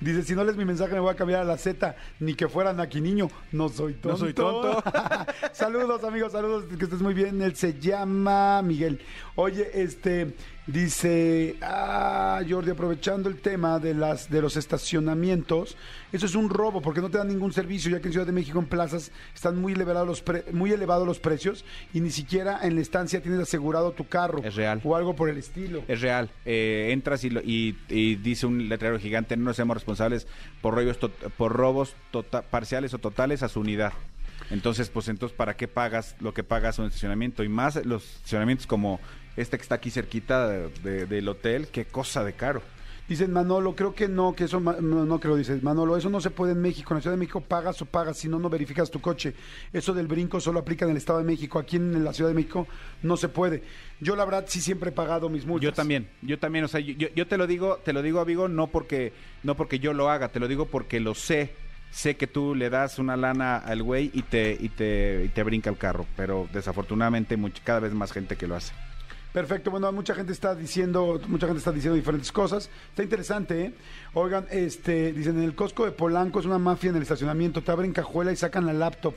[0.00, 2.48] Dice, si no lees mi mensaje me voy a cambiar a la Z, ni que
[2.48, 3.28] fuera Naki Niño.
[3.50, 4.10] No soy tonto.
[4.10, 4.82] No soy tonto.
[5.52, 7.42] saludos, amigos, saludos, que estés muy bien.
[7.42, 9.00] Él se llama Miguel.
[9.34, 10.34] Oye, este,
[10.68, 15.76] dice, ah, Jordi, aprovechando el tema de, las, de los estacionamientos,
[16.12, 18.32] eso es un robo porque no te dan ningún servicio, ya que en Ciudad de
[18.32, 22.60] México en plazas están muy elevados los, pre- muy elevados los precios y ni siquiera
[22.62, 24.42] en la estancia tienes asegurado tu carro.
[24.44, 24.80] Es real.
[24.84, 25.82] O algo por el estilo.
[25.88, 26.30] Es real.
[26.44, 30.26] Eh, entras y, lo- y- y dice un letrero gigante, no nos hacemos responsables
[30.60, 33.92] por robos, to- por robos tota- parciales o totales a su unidad.
[34.50, 37.42] Entonces, pues entonces, ¿para qué pagas lo que pagas un estacionamiento?
[37.42, 38.98] Y más los estacionamientos como
[39.40, 42.62] este que está aquí cerquita de- de- del hotel, qué cosa de caro.
[43.08, 46.28] Dicen Manolo, creo que no, que eso no, no creo, dice Manolo, eso no se
[46.28, 46.92] puede en México.
[46.92, 49.32] En la Ciudad de México pagas o pagas, si no, no verificas tu coche.
[49.72, 51.58] Eso del brinco solo aplica en el Estado de México.
[51.58, 52.66] Aquí en la Ciudad de México
[53.02, 53.62] no se puede.
[53.98, 55.64] Yo la verdad sí siempre he pagado mis multas.
[55.64, 58.46] Yo también, yo también, o sea, yo, yo- te lo digo, te lo digo, amigo,
[58.46, 61.54] no porque, no porque yo lo haga, te lo digo porque lo sé.
[61.90, 65.42] Sé que tú le das una lana al güey y te, y te, y te
[65.44, 68.74] brinca el carro, pero desafortunadamente cada vez más gente que lo hace.
[69.32, 72.70] Perfecto, bueno, mucha gente está diciendo, mucha gente está diciendo diferentes cosas.
[72.90, 73.74] Está interesante, ¿eh?
[74.14, 77.70] Oigan, este, dicen, en el Costco de Polanco es una mafia en el estacionamiento, te
[77.70, 79.14] abren cajuela y sacan la laptop.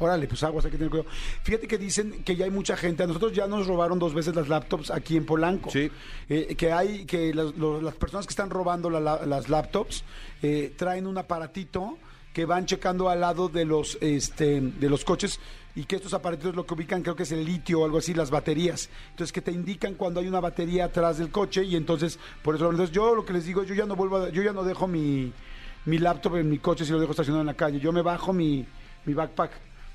[0.00, 1.08] Órale, pues aguas, hay que tener cuidado.
[1.44, 3.04] Fíjate que dicen que ya hay mucha gente.
[3.04, 5.70] A nosotros ya nos robaron dos veces las laptops aquí en Polanco.
[5.70, 5.88] Sí.
[6.28, 10.02] Eh, que hay, que las, los- las personas que están robando la- la- las laptops
[10.42, 11.96] eh, traen un aparatito
[12.34, 15.40] que van checando al lado de los, este, de los coches
[15.76, 18.12] y que estos aparatitos lo que ubican creo que es el litio o algo así,
[18.12, 18.90] las baterías.
[19.12, 22.68] Entonces que te indican cuando hay una batería atrás del coche y entonces, por eso,
[22.70, 24.86] entonces yo lo que les digo, yo ya no vuelvo, a- yo ya no dejo
[24.88, 25.32] mi,
[25.86, 27.78] mi laptop en mi coche si lo dejo estacionado en la calle.
[27.78, 28.66] Yo me bajo mi,
[29.04, 29.52] mi backpack,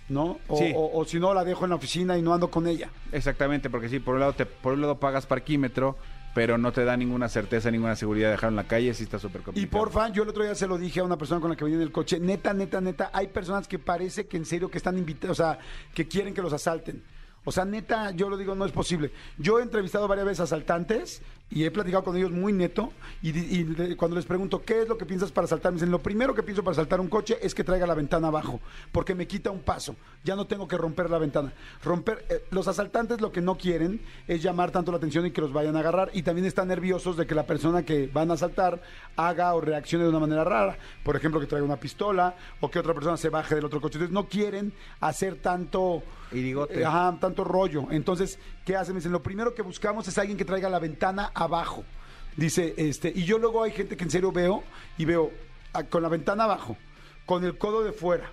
[0.07, 0.39] ¿no?
[0.47, 0.71] O, Sí.
[0.75, 2.89] o- o si no, la dejo en la oficina y no ando con ella.
[3.11, 5.97] Exactamente, porque sí, por un lado, te, por un lado pagas parquímetro,
[6.33, 9.19] pero no te da ninguna certeza, ninguna seguridad de dejarlo en la calle, sí está
[9.19, 9.71] súper Y complicado.
[9.83, 11.77] porfa, yo el otro día se lo dije a una persona con la que venía
[11.77, 14.97] en el coche, neta, neta, neta, hay personas que parece que en serio que están
[14.97, 15.59] invitados, o sea,
[15.93, 17.03] que quieren que los asalten.
[17.45, 19.11] O sea, neta, yo lo digo, no es posible.
[19.37, 24.15] Yo he entrevistado varias veces asaltantes y he platicado con ellos muy neto y, cuando
[24.15, 25.71] les pregunto, ¿qué es lo que piensas para asaltar?
[25.71, 28.27] Me dicen, lo primero que pienso para asaltar un coche es que traiga la ventana
[28.27, 28.59] abajo,
[28.91, 29.95] porque me quita un paso.
[30.23, 31.53] Ya no tengo que romper la ventana.
[31.83, 35.41] Romper, eh, los asaltantes lo que no quieren es llamar tanto la atención y que
[35.41, 38.35] los vayan a agarrar y también están nerviosos de que la persona que van a
[38.35, 38.81] asaltar
[39.15, 40.77] haga o reaccione de una manera rara.
[41.03, 43.97] Por ejemplo, que traiga una pistola o que otra persona se baje del otro coche.
[43.97, 46.03] Entonces no quieren hacer tanto...
[46.31, 46.81] Irigote.
[46.81, 47.87] eh, Ajá, tanto rollo.
[47.91, 48.93] Entonces, ¿qué hacen?
[48.93, 51.83] Me dicen, lo primero que buscamos es alguien que traiga la ventana abajo.
[52.35, 54.63] Dice, este, y yo luego hay gente que en serio veo
[54.97, 55.31] y veo
[55.73, 56.77] ah, con la ventana abajo,
[57.25, 58.31] con el codo de fuera,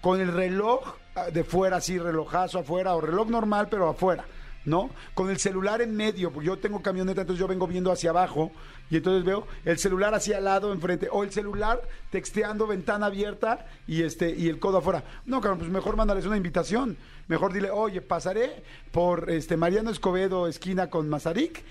[0.00, 0.80] con el reloj
[1.16, 4.24] ah, de fuera, así, relojazo afuera, o reloj normal, pero afuera,
[4.64, 4.90] ¿no?
[5.14, 8.52] Con el celular en medio, porque yo tengo camioneta, entonces yo vengo viendo hacia abajo,
[8.92, 13.66] y entonces veo el celular hacia al lado, enfrente, o el celular texteando, ventana abierta,
[13.88, 15.02] y este, y el codo afuera.
[15.24, 16.98] No, cabrón, pues mejor mándales una invitación.
[17.26, 21.64] Mejor dile, oye, pasaré por este Mariano Escobedo, esquina con Mazarik,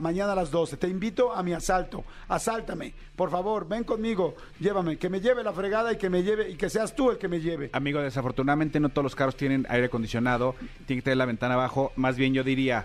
[0.00, 0.76] mañana a las 12.
[0.76, 2.02] Te invito a mi asalto.
[2.26, 2.92] Asáltame.
[3.14, 4.34] Por favor, ven conmigo.
[4.58, 4.96] Llévame.
[4.96, 7.28] Que me lleve la fregada y que me lleve, y que seas tú el que
[7.28, 7.70] me lleve.
[7.72, 10.56] Amigo, desafortunadamente no todos los carros tienen aire acondicionado,
[10.86, 11.92] tiene que tener la ventana abajo.
[11.94, 12.84] Más bien yo diría,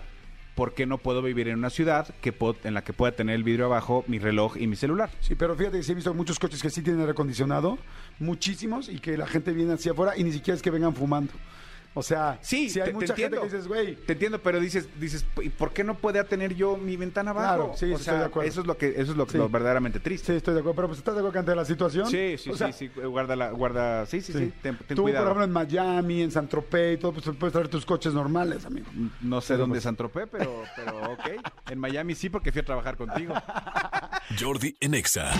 [0.60, 3.34] ¿por qué no puedo vivir en una ciudad que puedo- en la que pueda tener
[3.34, 5.08] el vidrio abajo, mi reloj y mi celular?
[5.20, 7.78] Sí, pero fíjate que sí he visto muchos coches que sí tienen aire acondicionado,
[8.18, 11.32] muchísimos, y que la gente viene hacia afuera y ni siquiera es que vengan fumando.
[11.92, 13.40] O sea, Sí, si hay te- te mucha gente entiendo.
[13.40, 16.76] que dices, güey, Te entiendo, pero dices, dices, ¿y por qué no puede tener yo
[16.76, 17.54] mi ventana abajo?
[17.56, 18.48] Claro, sí, o estoy sea, de acuerdo.
[18.48, 19.36] Eso es lo que, eso es lo, Sí.
[19.38, 20.32] lo verdaderamente triste.
[20.32, 22.06] sí, estoy de acuerdo, pero pues estás de acuerdo que ante la situación.
[22.08, 25.02] Sí, sí, O sea, sí, sí, guarda la, guarda, sí, sí, sí, ten, ten Tú,
[25.02, 25.24] cuidado.
[25.26, 28.64] por ejemplo, en Miami, en San Tropez y todo, pues puedes traer tus coches normales,
[28.66, 28.86] amigo.
[29.20, 31.28] No sé dónde es San Tropez, pero, pero ok.
[31.70, 33.34] En Miami sí, porque fui a trabajar contigo.
[34.40, 35.32] Jordi en Exa.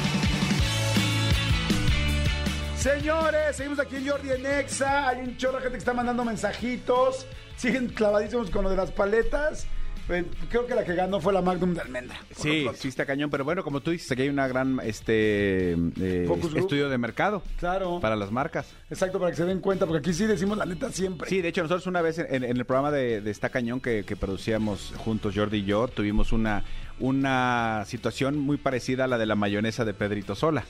[2.81, 5.09] Señores, seguimos aquí en Jordi en Exa.
[5.11, 7.27] Hay un chorro de gente que está mandando mensajitos.
[7.57, 9.67] Siguen clavadísimos con lo de las paletas.
[10.09, 12.17] Eh, Creo que la que ganó fue la Magnum de almendra.
[12.35, 16.25] Sí, sí está cañón, pero bueno, como tú dices, aquí hay una gran este eh,
[16.27, 16.59] Focus group.
[16.59, 18.01] estudio de mercado Claro.
[18.01, 18.73] para las marcas.
[18.89, 21.29] Exacto, para que se den cuenta, porque aquí sí decimos la neta siempre.
[21.29, 24.05] Sí, de hecho nosotros una vez en, en el programa de, de Está Cañón que,
[24.05, 26.65] que producíamos juntos Jordi y yo, tuvimos una,
[26.99, 30.65] una situación muy parecida a la de la mayonesa de Pedrito Sola.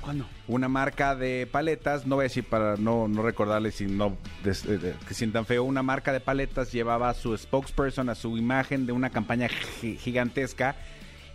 [0.00, 0.26] ¿Cuándo?
[0.48, 4.64] Una marca de paletas, no voy a decir para no, no recordarles y no des-
[4.66, 8.86] eh, que sientan feo, una marca de paletas llevaba a su spokesperson, a su imagen
[8.86, 10.76] de una campaña gi- gigantesca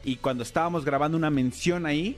[0.04, 2.18] y cuando estábamos grabando una mención ahí,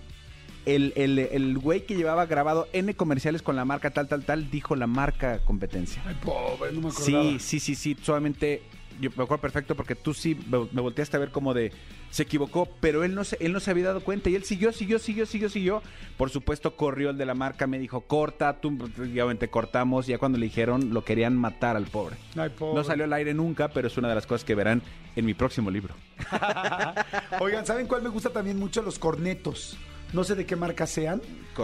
[0.66, 4.50] el, el, el güey que llevaba grabado N comerciales con la marca tal, tal, tal,
[4.52, 6.02] dijo la marca competencia.
[6.06, 7.24] Ay, pobre, no me acordaba.
[7.24, 8.62] Sí, sí, sí, sí, solamente
[9.00, 11.72] yo me acuerdo perfecto porque tú sí me, volteaste a ver como de
[12.10, 14.72] se equivocó, pero él no se él no se había dado cuenta y él siguió,
[14.72, 15.84] siguió, siguió, siguió, siguió.
[16.18, 20.38] Por supuesto corrió el de la marca, me dijo, "Corta", tú obviamente cortamos, ya cuando
[20.38, 22.16] le dijeron lo querían matar al pobre.
[22.36, 22.76] Ay, pobre.
[22.76, 24.82] No salió al aire nunca, pero es una de las cosas que verán
[25.16, 25.96] en mi próximo libro.
[27.40, 28.82] Oigan, ¿saben cuál me gusta también mucho?
[28.82, 29.78] Los cornetos.
[30.14, 31.22] No sé de qué marca sean.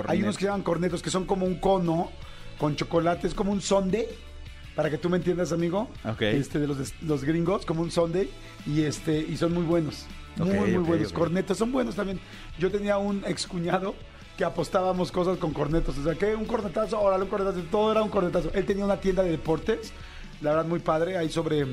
[0.08, 2.12] Hay unos que llaman cornetos que son como un cono
[2.58, 4.08] con chocolate, es como un sundae.
[4.76, 5.90] Para que tú me entiendas, amigo.
[6.04, 6.22] Ok.
[6.22, 8.30] Este, de los, los gringos, como un sundae.
[8.66, 10.06] Y este, y son muy buenos.
[10.38, 11.14] Muy, muy buenos.
[11.14, 12.20] Cornetos son buenos también.
[12.58, 13.94] Yo tenía un excuñado
[14.38, 15.98] que apostábamos cosas con cornetos.
[15.98, 17.62] O sea, que un cornetazo, órale, un cornetazo.
[17.70, 18.52] Todo era un cornetazo.
[18.54, 19.94] Él tenía una tienda de deportes.
[20.42, 21.18] La verdad, muy padre.
[21.18, 21.66] Ahí sobre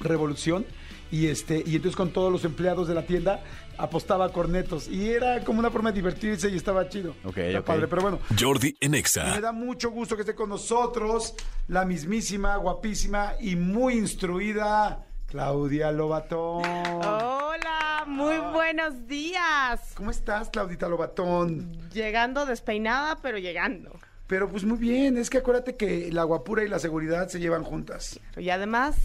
[0.00, 0.64] Revolución.
[1.10, 3.42] Y este, y entonces con todos los empleados de la tienda
[3.78, 4.88] apostaba cornetos.
[4.88, 7.14] Y era como una forma de divertirse y estaba chido.
[7.24, 7.66] Ok, Está ok.
[7.66, 8.18] padre, pero bueno.
[8.38, 9.02] Jordi en Y
[9.34, 11.34] me da mucho gusto que esté con nosotros
[11.68, 16.62] la mismísima, guapísima y muy instruida Claudia Lobatón.
[16.64, 19.80] Hola, muy buenos días.
[19.96, 21.72] ¿Cómo estás, Claudita Lobatón?
[21.92, 23.90] Llegando despeinada, pero llegando.
[24.26, 27.62] Pero pues muy bien, es que acuérdate que la guapura y la seguridad se llevan
[27.64, 28.18] juntas.
[28.36, 28.96] Y además,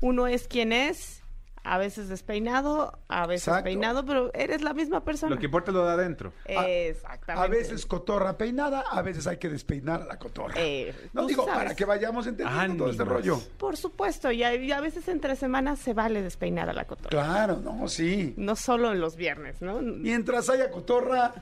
[0.00, 1.22] uno es quien es,
[1.68, 3.64] a veces despeinado, a veces Exacto.
[3.64, 5.34] peinado, pero eres la misma persona.
[5.34, 6.32] Lo que importa es lo de adentro.
[6.44, 7.44] Exactamente.
[7.44, 10.54] A veces cotorra peinada, a veces hay que despeinar a la cotorra.
[10.56, 11.58] Eh, no digo, sabes.
[11.62, 13.20] para que vayamos entendiendo todo este Ánimos.
[13.20, 13.40] rollo.
[13.58, 17.10] Por supuesto, y a, y a veces entre semanas se vale despeinar a la cotorra.
[17.10, 18.34] Claro, no, sí.
[18.36, 19.80] No solo en los viernes, ¿no?
[19.80, 21.34] Mientras haya cotorra,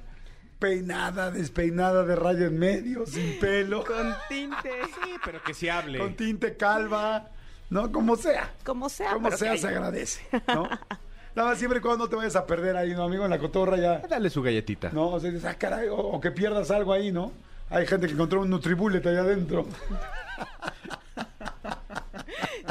[0.58, 4.70] peinada, despeinada de rayo en medio, sin pelo, Con tinte.
[4.86, 5.98] Sí, pero que se hable.
[5.98, 7.30] con tinte calva,
[7.70, 7.90] ¿no?
[7.92, 8.50] Como sea.
[8.64, 9.12] Como sea.
[9.12, 10.68] Como pero sea, que- se agradece, ¿no?
[11.34, 13.24] Nada más siempre y cuando no te vayas a perder ahí, ¿no, amigo?
[13.24, 13.98] En la cotorra ya.
[13.98, 14.90] Dale su galletita.
[14.92, 17.32] No, o sea, dices, ah, caray, o, o que pierdas algo ahí, ¿no?
[17.70, 19.66] Hay gente que encontró un Nutribullet allá adentro.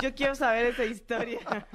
[0.02, 1.40] Yo quiero saber esa historia.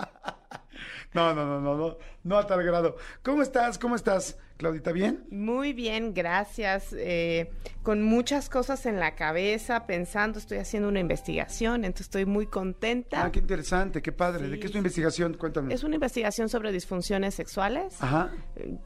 [1.14, 2.96] No, no, no, no, no, no a tal grado.
[3.22, 3.78] ¿Cómo estás?
[3.78, 4.92] ¿Cómo estás, Claudita?
[4.92, 5.24] ¿Bien?
[5.30, 6.92] Muy bien, gracias.
[6.92, 7.50] Eh,
[7.82, 13.24] con muchas cosas en la cabeza, pensando, estoy haciendo una investigación, entonces estoy muy contenta.
[13.24, 14.48] Ah, qué interesante, qué padre.
[14.48, 15.32] ¿De qué es tu investigación?
[15.34, 15.72] Cuéntame.
[15.72, 17.96] Es una investigación sobre disfunciones sexuales.
[18.02, 18.30] Ajá.
[18.56, 18.76] Eh,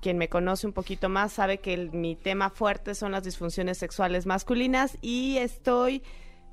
[0.00, 3.78] Quien me conoce un poquito más sabe que el- mi tema fuerte son las disfunciones
[3.78, 6.02] sexuales masculinas y estoy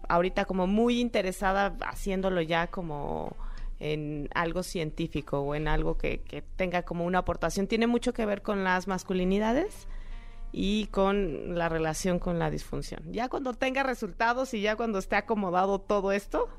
[0.08, 3.36] ahorita como muy interesada haciéndolo ya como
[3.80, 7.68] en algo científico o en algo que, que tenga como una aportación.
[7.68, 9.88] Tiene mucho que ver con las masculinidades
[10.52, 13.02] y con la relación con la disfunción.
[13.12, 16.50] Ya cuando tenga resultados y ya cuando esté acomodado todo esto,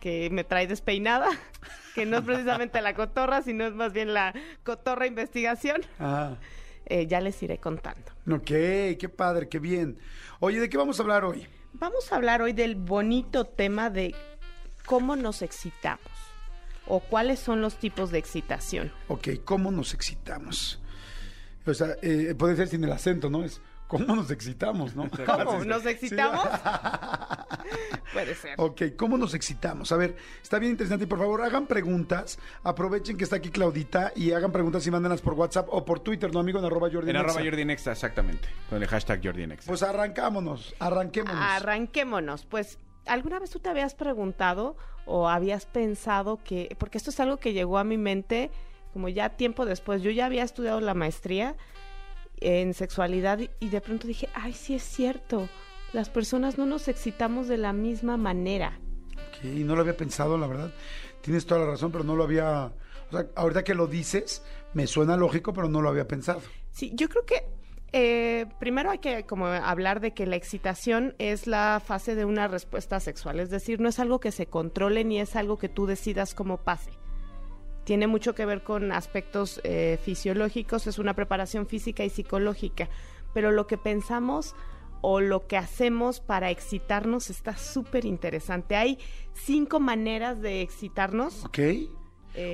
[0.00, 1.28] que me trae despeinada,
[1.94, 6.38] que no es precisamente la cotorra, sino es más bien la cotorra investigación, Ajá.
[6.86, 8.12] eh, ya les iré contando.
[8.30, 9.98] Ok, qué padre, qué bien.
[10.40, 11.46] Oye, ¿de qué vamos a hablar hoy?
[11.74, 14.14] Vamos a hablar hoy del bonito tema de
[14.86, 16.15] cómo nos excitamos
[16.86, 18.92] o cuáles son los tipos de excitación.
[19.08, 20.80] Ok, ¿cómo nos excitamos?
[21.66, 23.44] O sea, eh, puede ser sin el acento, ¿no?
[23.44, 25.08] Es cómo nos excitamos, ¿no?
[25.26, 25.64] ¿Cómo?
[25.64, 26.46] ¿Nos excitamos?
[28.12, 28.54] Puede ser.
[28.58, 29.92] Ok, ¿cómo nos excitamos?
[29.92, 32.38] A ver, está bien interesante y por favor hagan preguntas.
[32.62, 36.32] Aprovechen que está aquí Claudita y hagan preguntas y mándenlas por WhatsApp o por Twitter,
[36.32, 36.58] ¿no, amigo?
[36.58, 37.30] En arroba Jordi En Nexa.
[37.30, 38.48] arroba Jordi en Exa, exactamente.
[38.70, 39.46] Con el hashtag Jordi.
[39.66, 41.38] Pues arrancámonos, arranquémonos.
[41.38, 42.46] Arranquémonos.
[42.46, 47.36] Pues, ¿alguna vez tú te habías preguntado o habías pensado que, porque esto es algo
[47.38, 48.50] que llegó a mi mente
[48.92, 51.54] como ya tiempo después, yo ya había estudiado la maestría
[52.40, 55.48] en sexualidad y- de pronto dije, ay, sí es cierto,
[55.92, 58.78] las personas no nos excitamos de la misma manera.
[59.14, 60.72] Ok, no lo había pensado, la verdad.
[61.20, 62.72] Tienes toda la razón, pero no lo había...
[63.08, 64.42] O sea, ahorita que lo dices,
[64.74, 66.40] me suena lógico, pero no lo había pensado.
[66.72, 67.44] Sí, yo creo que
[67.98, 72.46] eh, primero hay que como hablar de que la excitación es la fase de una
[72.46, 75.86] respuesta sexual, es decir, no es algo que se controle ni es algo que tú
[75.86, 76.90] decidas cómo pase.
[77.84, 82.90] Tiene mucho que ver con aspectos eh, fisiológicos, es una preparación física y psicológica,
[83.32, 84.54] pero lo que pensamos
[85.00, 88.76] o lo que hacemos para excitarnos está súper interesante.
[88.76, 88.98] Hay
[89.32, 91.44] cinco maneras de excitarnos.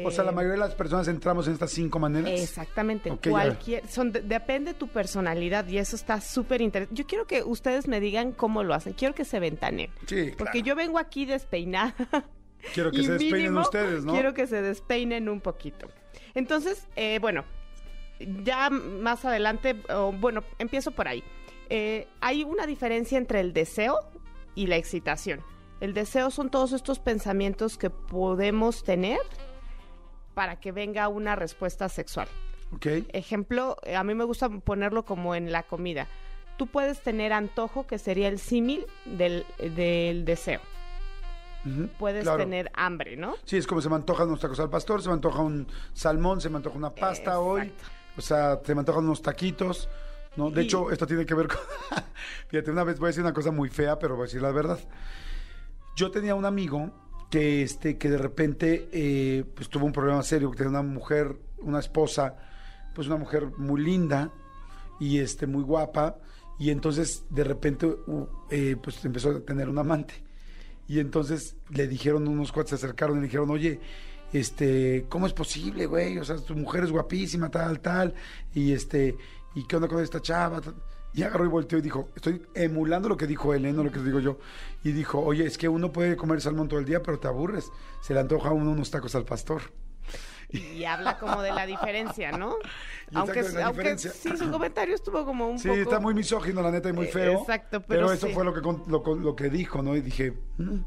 [0.05, 2.31] O sea, la Eh, mayoría de las personas entramos en estas cinco maneras.
[2.41, 3.31] Exactamente, Ok, ya.
[3.31, 6.95] cualquier, son depende tu personalidad y eso está súper interesante.
[7.01, 9.91] Yo quiero que ustedes me digan cómo lo hacen, quiero que se ventanen.
[10.07, 10.67] Sí, Porque claro.
[10.67, 11.95] yo vengo aquí despeinada.
[12.75, 14.13] Quiero que y se despeinen mínimo ustedes, ¿no?
[14.13, 15.89] Quiero que se despeinen un poquito.
[16.35, 17.45] Entonces, eh, bueno,
[18.45, 21.25] ya más adelante, o, bueno, empiezo por ahí.
[21.71, 23.99] Eh, hay una diferencia entre el deseo
[24.55, 25.41] y la excitación.
[25.81, 29.19] El deseo son todos estos pensamientos que podemos tener
[30.35, 32.29] para que venga una respuesta sexual.
[33.13, 36.07] Ejemplo, eh, a mí me gusta ponerlo como en la comida.
[36.57, 40.61] Tú puedes tener antojo, que sería el símil del, del deseo.
[41.99, 42.39] Puedes claro.
[42.39, 43.37] tener hambre, ¿no?
[43.45, 46.41] Sí, es como se me antojan unos tacos al pastor, se me antoja un salmón,
[46.41, 47.73] se me antoja una pasta hoy.
[48.17, 49.89] O sea, se me antojan unos taquitos.
[50.37, 50.51] ¿no?
[50.51, 51.59] De Y- hecho, esto tiene que ver con...
[52.49, 54.51] Fíjate, una vez voy a decir una cosa muy fea, pero voy a decir la
[54.51, 54.79] verdad.
[55.95, 56.91] Yo tenía un amigo
[57.33, 61.35] que, este, que de repente eh, pues, tuvo un problema serio, que tenía una mujer,
[61.63, 62.37] una esposa,
[62.95, 64.31] pues una mujer muy linda
[65.01, 66.19] y este, muy guapa.
[66.59, 70.23] Y entonces, de repente, uh, eh, pues empezó a tener un amante.
[70.87, 73.81] Y entonces le dijeron, unos cuates se acercaron y le dijeron, oye,
[74.35, 76.19] este, ¿cómo es posible, güey?
[76.19, 78.13] O sea, tu mujer es guapísima, tal, tal,
[78.53, 79.17] y este,
[79.55, 80.61] ¿y qué onda con esta chava?
[81.15, 83.73] Y agarró y volteó y dijo, estoy emulando lo que dijo él, ¿eh?
[83.73, 84.39] no lo que digo yo.
[84.83, 87.71] Y dijo, oye, es que uno puede comer salmón todo el día, pero te aburres.
[88.01, 89.63] Se le antoja a uno unos tacos al pastor.
[90.49, 92.55] Y habla como de la diferencia, ¿no?
[93.11, 94.11] Y Aunque, la aunque diferencia.
[94.11, 95.81] sí, su comentario estuvo como un Sí, poco...
[95.81, 97.41] está muy misógino, la neta, y muy Eh, feo.
[97.41, 98.33] exacto, pero eso sí.
[98.33, 99.95] fue lo que, lo, lo que dijo, ¿no?
[99.97, 100.79] Y dije, mm,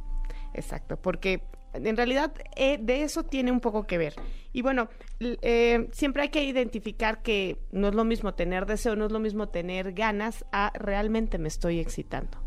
[0.56, 1.44] Exacto, porque
[1.76, 4.14] en realidad eh, de eso tiene un poco que ver.
[4.54, 9.06] Y bueno, eh, siempre hay que identificar que no es lo mismo tener deseo, no
[9.06, 12.38] es lo mismo tener ganas a realmente me estoy excitando.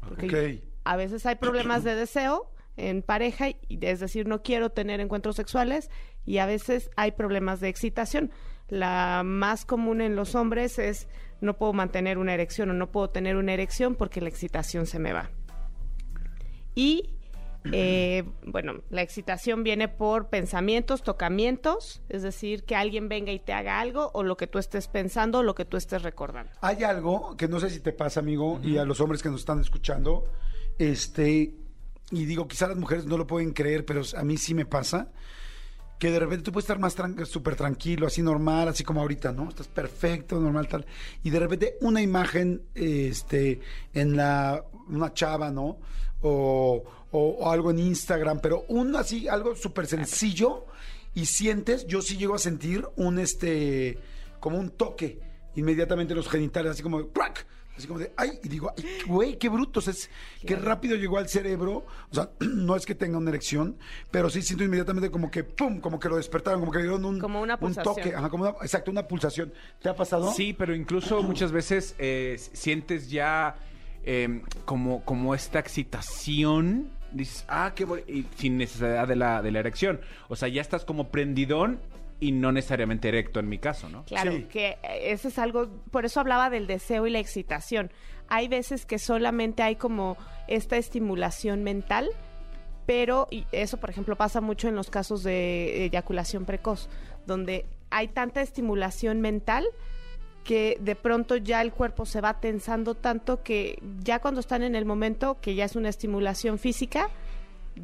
[0.00, 5.00] Porque a veces hay problemas de deseo en pareja, y, es decir, no quiero tener
[5.00, 5.90] encuentros sexuales,
[6.24, 8.30] y a veces hay problemas de excitación.
[8.68, 11.08] La más común en los hombres es
[11.40, 14.98] no puedo mantener una erección o no puedo tener una erección porque la excitación se
[14.98, 15.30] me va.
[16.74, 17.15] Y
[17.72, 23.52] eh, bueno, la excitación viene por pensamientos, tocamientos, es decir, que alguien venga y te
[23.52, 26.50] haga algo o lo que tú estés pensando o lo que tú estés recordando.
[26.60, 29.40] Hay algo que no sé si te pasa, amigo, y a los hombres que nos
[29.40, 30.24] están escuchando,
[30.78, 31.54] este,
[32.10, 35.10] y digo, quizás las mujeres no lo pueden creer, pero a mí sí me pasa,
[35.98, 39.32] que de repente tú puedes estar más tran- súper tranquilo, así normal, así como ahorita,
[39.32, 39.48] ¿no?
[39.48, 40.84] Estás perfecto, normal, tal,
[41.22, 43.60] y de repente una imagen, este,
[43.94, 45.78] en la, una chava, ¿no?
[46.28, 50.66] O, o- o algo en Instagram, pero un así, algo súper sencillo,
[51.14, 53.98] y sientes, yo sí llego a sentir un, este,
[54.40, 55.20] como un toque,
[55.54, 57.46] inmediatamente en los genitales, así como, ¡crack!
[57.76, 60.08] Así como de, ay, y digo, ay, güey, qué brutos, es,
[60.46, 61.84] qué rápido llegó al cerebro.
[62.10, 63.76] O sea, no es que tenga una erección,
[64.10, 67.04] pero sí siento inmediatamente como que, pum, como que lo despertaron, como que le dieron
[67.04, 67.94] un, Como una un pulsación.
[67.94, 69.52] toque, ajá, como una, exacto, una pulsación.
[69.80, 70.32] ¿Te ha pasado?
[70.32, 73.56] Sí, pero incluso muchas veces eh, sientes ya
[74.06, 76.90] eh, como, como esta excitación.
[77.12, 78.04] Dices, ah, qué bueno.
[78.08, 80.00] Y sin necesidad de la, de la erección.
[80.28, 81.80] O sea, ya estás como prendidón
[82.18, 84.04] y no necesariamente erecto en mi caso, ¿no?
[84.04, 84.44] Claro, Sí.
[84.44, 87.90] que eh, eso es algo, por eso hablaba del deseo y la excitación.
[88.28, 90.16] Hay veces que solamente hay como
[90.48, 92.08] esta estimulación mental,
[92.86, 96.88] pero y eso, por ejemplo, pasa mucho en los casos de eyaculación precoz,
[97.26, 99.66] donde hay tanta estimulación mental
[100.46, 104.76] que de pronto ya el cuerpo se va tensando tanto que ya cuando están en
[104.76, 107.10] el momento, que ya es una estimulación física,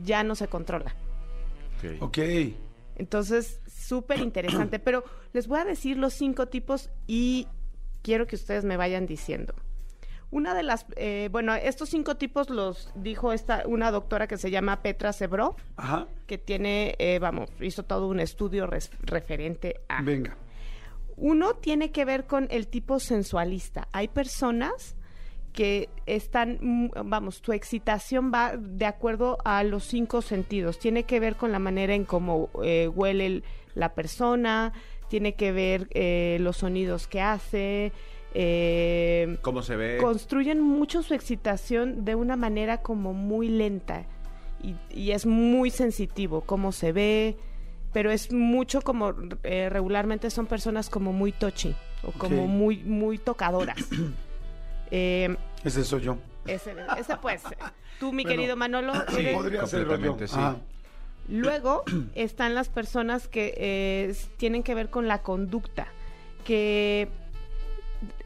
[0.05, 0.95] ya no se controla.
[2.01, 2.19] Ok.
[2.97, 4.79] Entonces, súper interesante.
[4.79, 7.49] Pero les voy a decir los cinco tipos y
[8.03, 9.55] quiero que ustedes me vayan diciendo.
[10.31, 14.51] Una de las, eh, bueno, estos cinco tipos los dijo esta, una doctora que se
[14.51, 15.57] llama Petra Sebrov,
[16.27, 20.01] que tiene, eh, vamos, hizo todo un estudio res- referente a...
[20.01, 20.37] Venga.
[21.17, 23.89] Uno tiene que ver con el tipo sensualista.
[23.93, 24.97] Hay personas
[25.53, 30.79] que están, mm, vamos, tu excitación va de acuerdo a los cinco sentidos.
[30.79, 33.45] Tiene que ver con la manera en cómo eh, huele el-
[33.75, 34.73] la persona,
[35.09, 37.93] tiene que ver eh, los sonidos que hace.
[38.35, 39.99] eh, ¿Cómo se ve?
[40.01, 44.07] construyen mucho su excitación de una manera como muy lenta
[44.63, 47.37] y, y es muy sensitivo cómo se ve,
[47.93, 53.19] pero es mucho como eh, regularmente son personas como muy touchy o como muy muy
[53.19, 53.79] tocadoras.
[54.95, 56.19] Eh, Ese soy yo.
[56.47, 57.43] ese, ese pues,
[57.99, 60.17] tú mi Bueno, querido Manolo, Sí, eres- podría ser yo.
[60.27, 60.39] sí.
[61.29, 61.83] Luego
[62.15, 65.87] están las personas que eh, tienen que ver con la conducta,
[66.45, 67.09] que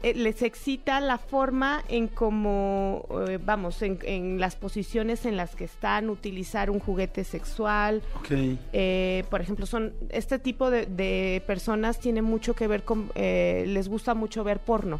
[0.03, 5.55] eh, les excita la forma en cómo, eh, vamos, en, en las posiciones en las
[5.55, 8.01] que están, utilizar un juguete sexual.
[8.19, 8.31] Ok.
[8.73, 13.65] Eh, por ejemplo, son este tipo de, de personas tiene mucho que ver con, eh,
[13.67, 14.99] les gusta mucho ver porno,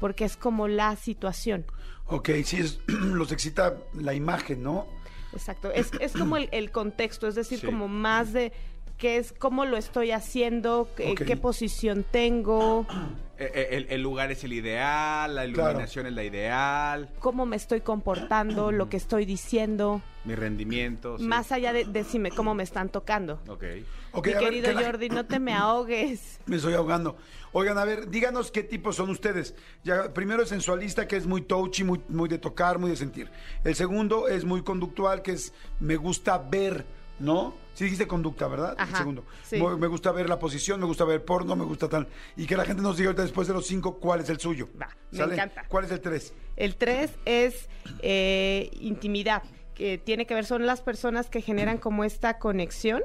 [0.00, 1.64] porque es como la situación.
[2.06, 4.86] Ok, sí, es, los excita la imagen, ¿no?
[5.32, 7.64] Exacto, es, es como el, el contexto, es decir, Sí.
[7.66, 8.52] como más de
[9.02, 11.22] qué es, cómo lo estoy haciendo, qué, Ok.
[11.24, 12.86] qué posición tengo,
[13.36, 15.70] Eh, eh, el, el lugar es el ideal, la Claro.
[15.70, 21.18] iluminación es la ideal, cómo me estoy comportando, lo que estoy diciendo, mi rendimiento.
[21.18, 21.24] sí.
[21.24, 23.40] más allá de decirme cómo me están tocando.
[23.48, 23.64] Ok.
[24.12, 26.38] Ok, Mi a ver, querido que la- Jordi, no te me ahogues.
[26.46, 27.16] Me estoy ahogando.
[27.52, 29.54] Oigan, a ver, díganos qué tipos son ustedes.
[29.82, 33.30] Ya, primero es sensualista, que es muy touchy, muy, muy de tocar, muy de sentir.
[33.64, 36.84] El segundo es muy conductual, que es me gusta ver,
[37.22, 37.54] ¿no?
[37.74, 38.76] Sí dijiste conducta, ¿verdad?
[38.78, 39.24] El segundo.
[39.44, 39.56] sí.
[39.78, 42.06] Me gusta ver la posición, me gusta ver porno, me gusta tal.
[42.36, 44.68] Y que la gente nos diga ahorita después de los cinco cuál es el suyo.
[44.80, 45.64] Va, me encanta.
[45.68, 46.34] ¿Cuál es el tres?
[46.56, 47.68] El tres es
[48.00, 49.42] eh, intimidad,
[49.74, 53.02] que tiene que ver, son las personas que generan como esta conexión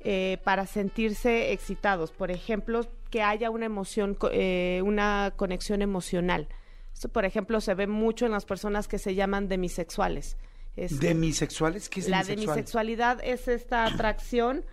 [0.00, 2.10] eh, para sentirse excitados.
[2.12, 6.48] Por ejemplo, que haya una emoción, co- eh, una conexión emocional.
[6.92, 10.36] Esto, por ejemplo, se ve mucho en las personas que se llaman demisexuales.
[10.84, 11.88] Es- ¿Demisexuales?
[11.88, 12.56] ¿Qué es la demisexual?
[12.56, 14.64] demisexualidad es esta atracción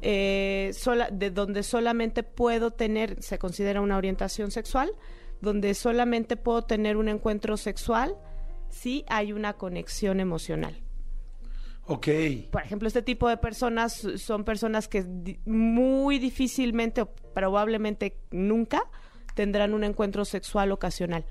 [0.00, 4.92] eh, sola, de donde solamente puedo tener, se considera una orientación sexual,
[5.40, 8.16] donde solamente puedo tener un encuentro sexual
[8.68, 10.80] si hay una conexión emocional.
[11.86, 12.08] Ok.
[12.50, 15.04] Por ejemplo, este tipo de personas son personas que
[15.46, 18.82] muy difícilmente o probablemente nunca
[19.34, 21.24] tendrán un encuentro sexual ocasional.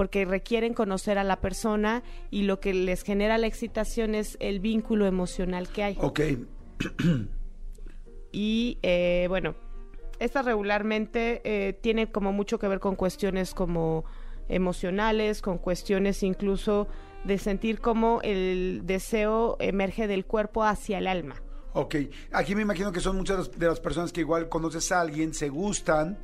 [0.00, 4.58] Porque requieren conocer a la persona y lo que les genera la excitación es el
[4.58, 5.98] vínculo emocional que hay.
[6.00, 6.20] Ok.
[8.32, 9.56] Y eh, bueno,
[10.18, 14.06] esta regularmente eh, tiene como mucho que ver con cuestiones como
[14.48, 16.88] emocionales, con cuestiones incluso
[17.24, 21.42] de sentir cómo el deseo emerge del cuerpo hacia el alma.
[21.74, 21.96] Ok,
[22.32, 25.50] aquí me imagino que son muchas de las personas que igual conoces a alguien, se
[25.50, 26.16] gustan,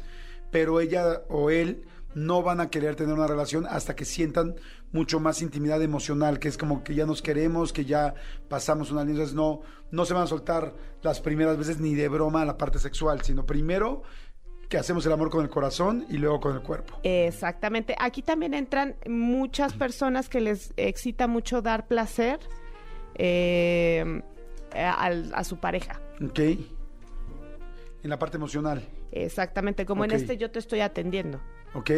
[0.51, 1.85] pero ella o él
[2.17, 4.55] no van a querer tener una relación hasta que sientan
[4.91, 8.14] mucho más intimidad emocional, que es como que ya nos queremos, que ya
[8.49, 9.61] pasamos una línea, entonces no,
[9.91, 13.21] no se van a soltar las primeras veces ni de broma a la parte sexual,
[13.21, 14.03] sino primero
[14.71, 16.99] que hacemos el amor con el corazón y luego con el cuerpo.
[17.03, 17.95] Exactamente.
[17.99, 22.41] Aquí también entran muchas personas que les excita mucho dar placer
[23.14, 24.23] eh,
[24.75, 26.01] a, a su pareja.
[26.25, 26.39] Ok.
[26.39, 28.89] En la parte emocional.
[29.12, 31.41] Exactamente, como en este yo te estoy atendiendo.
[31.75, 31.91] Ok.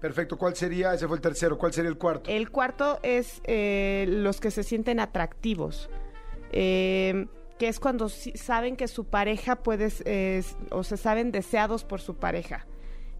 [0.00, 0.36] Perfecto.
[0.36, 0.92] ¿Cuál sería?
[0.94, 1.56] Ese fue el tercero.
[1.56, 2.28] ¿Cuál sería el cuarto?
[2.28, 5.88] El cuarto es eh, los que se sienten atractivos,
[6.50, 10.42] eh, que es cuando saben que su pareja puede, eh,
[10.72, 12.66] o se saben deseados por su pareja.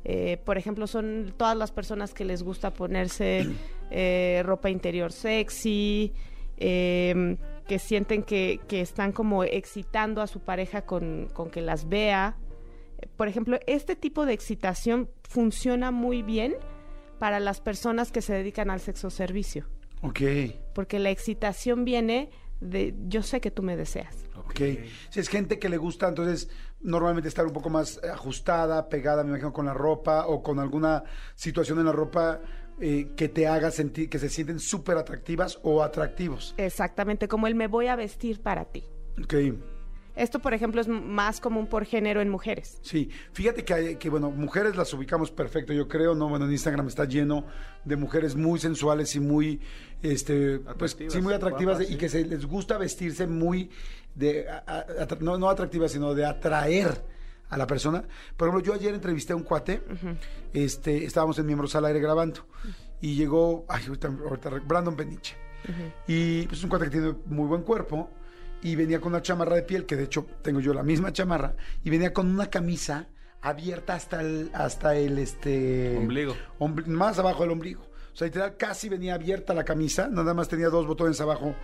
[0.05, 3.47] Eh, por ejemplo, son todas las personas que les gusta ponerse
[3.91, 6.13] eh, ropa interior sexy,
[6.57, 7.37] eh,
[7.69, 12.37] que sienten que, que están como excitando a su pareja con, con que las vea.
[13.17, 16.55] Por ejemplo, este tipo de excitación funciona muy bien
[17.19, 19.67] para las personas que se dedican al sexo servicio,
[20.03, 20.21] Ok.
[20.75, 22.31] porque la excitación viene
[22.61, 24.17] de yo sé que tú me deseas.
[24.37, 24.61] Ok.
[25.11, 26.49] Si es gente que le gusta, entonces
[26.81, 31.05] normalmente estar un poco más ajustada, pegada, me imagino, con la ropa o con alguna
[31.35, 32.41] situación en la ropa
[32.81, 36.55] eh, que te haga sentir que se sienten súper atractivas o atractivos.
[36.57, 38.85] Exactamente, como el me voy a vestir para ti.
[39.23, 39.35] Ok.
[40.15, 42.79] Esto, por ejemplo, es más común por género en mujeres.
[42.83, 46.29] Sí, fíjate que, hay- que, bueno, mujeres las ubicamos perfecto, yo creo, ¿no?
[46.29, 47.45] Bueno, en Instagram está lleno
[47.85, 49.61] de mujeres muy sensuales y muy,
[50.03, 51.97] este, pues, Atractivas, sí, muy atractivas y sí.
[51.97, 53.71] que se les gusta vestirse muy,
[54.15, 57.03] de, a- a- atra- no, no atractivas, sino de atraer
[57.49, 58.05] a la persona.
[58.37, 59.83] Por ejemplo, yo ayer entrevisté a un cuate,
[60.53, 62.47] este, estábamos en Miembros al Aire grabando,
[63.01, 64.09] y llegó, ay, ahorita,
[64.67, 65.37] Brandon Peniche.
[66.07, 68.11] Y pues es un cuate que tiene muy buen cuerpo
[68.63, 71.55] y venía con una chamarra de piel, que de hecho tengo yo la misma chamarra,
[71.85, 73.09] y venía con una camisa
[73.41, 76.35] abierta hasta el, hasta el este Ombligo.
[76.61, 77.83] ombli- más abajo del ombligo.
[78.13, 81.55] O sea, literal casi venía abierta la camisa, nada más tenía dos botones abajo.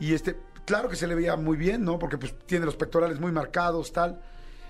[0.00, 1.98] Y este, claro que se le veía muy bien, ¿no?
[1.98, 4.20] Porque pues tiene los pectorales muy marcados, tal.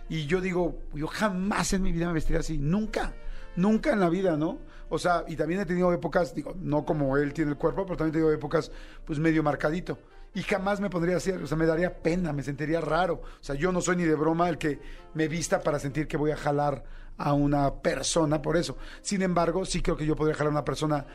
[0.08, 3.14] Y yo digo, yo jamás en mi vida me vestiría así, nunca,
[3.56, 4.58] nunca en la vida, ¿no?
[4.88, 7.96] O sea, y también he tenido épocas, digo, no como él tiene el cuerpo, pero
[7.96, 8.70] también he tenido épocas,
[9.04, 9.98] pues medio marcadito.
[10.36, 13.14] Y jamás me pondría así, o sea, me daría pena, me sentiría raro.
[13.14, 14.78] O sea, yo no soy ni de broma el que
[15.14, 16.84] me vista para sentir que voy a jalar
[17.16, 18.76] a una persona por eso.
[19.00, 21.06] Sin embargo, sí creo que yo podría jalar a una persona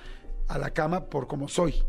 [0.48, 1.84] a la cama por como soy.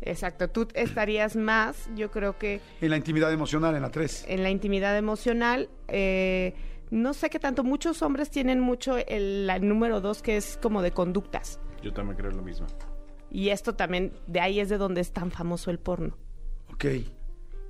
[0.00, 4.24] Exacto, tú estarías más, yo creo que En la intimidad emocional, en la 3.
[4.26, 5.70] en la intimidad emocional.
[5.86, 6.54] eh,
[6.90, 10.82] no sé qué tanto, muchos hombres tienen mucho el, la número dos que es como
[10.82, 11.60] de conductas.
[11.80, 12.66] Yo también creo lo mismo.
[13.30, 16.18] Y esto también, de ahí es de donde es tan famoso el porno.
[16.74, 16.84] Ok.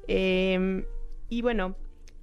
[0.08, 0.86] Eh,
[1.28, 1.76] y bueno,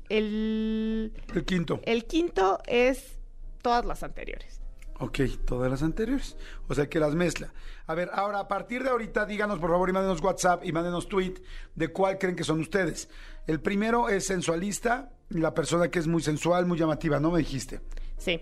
[0.09, 1.79] el, El quinto.
[1.83, 3.19] el quinto es
[3.61, 4.61] todas las anteriores.
[5.01, 6.35] Ok, todas las anteriores.
[6.67, 7.53] O sea que las mezcla.
[7.87, 11.07] A ver, ahora, a partir de ahorita, díganos por favor y mándenos WhatsApp y mándenos
[11.07, 11.35] tweet
[11.75, 13.09] de cuál creen que son ustedes.
[13.47, 17.79] El primero es sensualista, la persona que es muy sensual, muy llamativa, ¿no me dijiste?
[18.17, 18.41] Sí,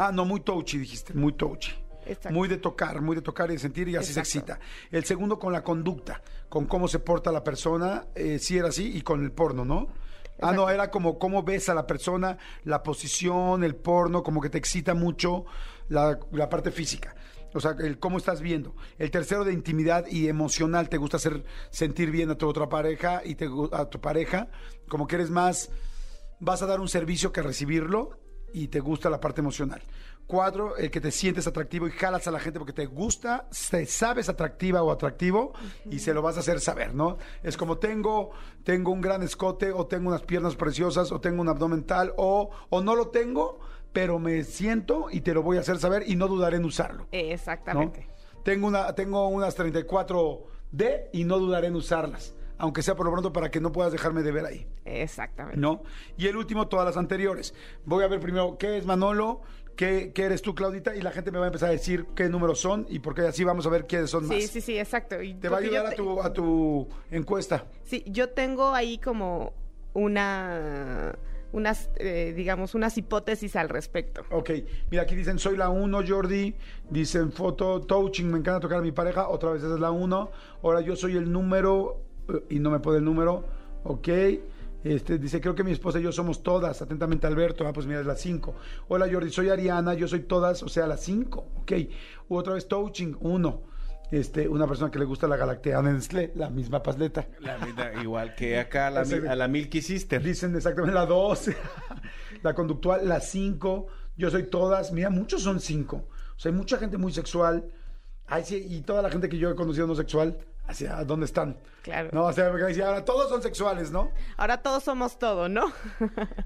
[0.00, 1.72] Ah, no, muy touchy, dijiste, muy touchy.
[2.08, 2.30] Exacto.
[2.30, 4.58] Muy de tocar, muy de tocar y de sentir y así se excita.
[4.90, 8.96] El segundo con la conducta, con cómo se porta la persona, eh, sí era así,
[8.96, 9.88] y con el porno, ¿no?
[10.40, 14.50] Ah, no, era como cómo ves a la persona, la posición, el porno, como que
[14.50, 15.44] te excita mucho
[15.88, 17.14] la, la parte física.
[17.54, 18.74] O sea, el cómo estás viendo.
[18.98, 23.22] El tercero de intimidad y emocional, te gusta hacer sentir bien a tu otra pareja
[23.24, 24.48] y te, a tu pareja,
[24.88, 25.70] como que eres más,
[26.40, 28.10] vas a dar un servicio que recibirlo
[28.52, 29.82] y te gusta la parte emocional.
[30.28, 33.86] Cuatro, el que te sientes atractivo y jalas a la gente porque te gusta, te
[33.86, 35.54] sabes atractiva o atractivo
[35.90, 37.16] y se lo vas a hacer saber, ¿no?
[37.42, 41.48] Es como tengo, tengo un gran escote o tengo unas piernas preciosas o tengo un
[41.48, 43.58] abdomen tal o, o no lo tengo,
[43.94, 47.04] pero me siento y te lo voy a hacer saber y no dudaré en usarlo.
[47.04, 47.08] ¿no?
[47.10, 48.06] exactamente.
[48.44, 52.34] Tengo, una, tengo unas 34D y no dudaré en usarlas.
[52.58, 54.66] Aunque sea por lo pronto para que no puedas dejarme de ver ahí.
[54.84, 55.60] Exactamente.
[55.60, 55.82] ¿No?
[56.16, 57.54] Y el último, todas las anteriores.
[57.84, 59.40] Voy a ver primero qué es Manolo,
[59.76, 62.28] qué, qué eres tú, Claudita, y la gente me va a empezar a decir qué
[62.28, 64.36] números son y porque así vamos a ver quiénes son más.
[64.36, 65.22] Sí, sí, sí, exacto.
[65.22, 67.64] Y Te va a ayudar a tu, a tu encuesta.
[67.84, 69.52] Sí, yo tengo ahí como
[69.94, 71.16] una,
[71.52, 74.22] unas, eh, digamos, unas hipótesis al respecto.
[74.30, 74.50] Ok,
[74.90, 76.54] mira, aquí dicen, soy la 1, Jordi.
[76.90, 79.28] Dicen, foto, touching, me encanta tocar a mi pareja.
[79.28, 80.30] Otra vez esa es la 1.
[80.62, 82.00] Ahora yo soy el número,
[82.48, 83.44] y no me pone el número.
[83.84, 84.08] Ok.
[84.84, 86.80] Este, dice, creo que mi esposa y yo somos todas.
[86.82, 87.66] Atentamente, Alberto.
[87.66, 88.54] Ah, pues mira, es la 5.
[88.88, 91.52] Hola, Jordi, soy Ariana, yo soy todas, o sea, la 5.
[91.56, 91.72] Ok.
[92.28, 93.62] Otra vez, touching, 1.
[94.10, 97.26] Este, una persona que le gusta la galactea Nestlé, la misma pasleta.
[97.40, 100.22] La vida, igual que acá a la, a la Milky Sister.
[100.22, 101.50] Dicen exactamente la 2,
[102.42, 103.86] la conductual, la 5.
[104.16, 104.92] Yo soy todas.
[104.92, 105.96] Mira, muchos son 5.
[105.96, 107.70] O sea, hay mucha gente muy sexual.
[108.26, 110.38] Ay, sí, y toda la gente que yo he conocido no sexual,
[110.68, 111.56] ¿hacia dónde están?
[111.82, 112.10] Claro.
[112.12, 114.12] No, o sea, ahora todos son sexuales, ¿no?
[114.36, 115.72] Ahora todos somos todo, ¿no?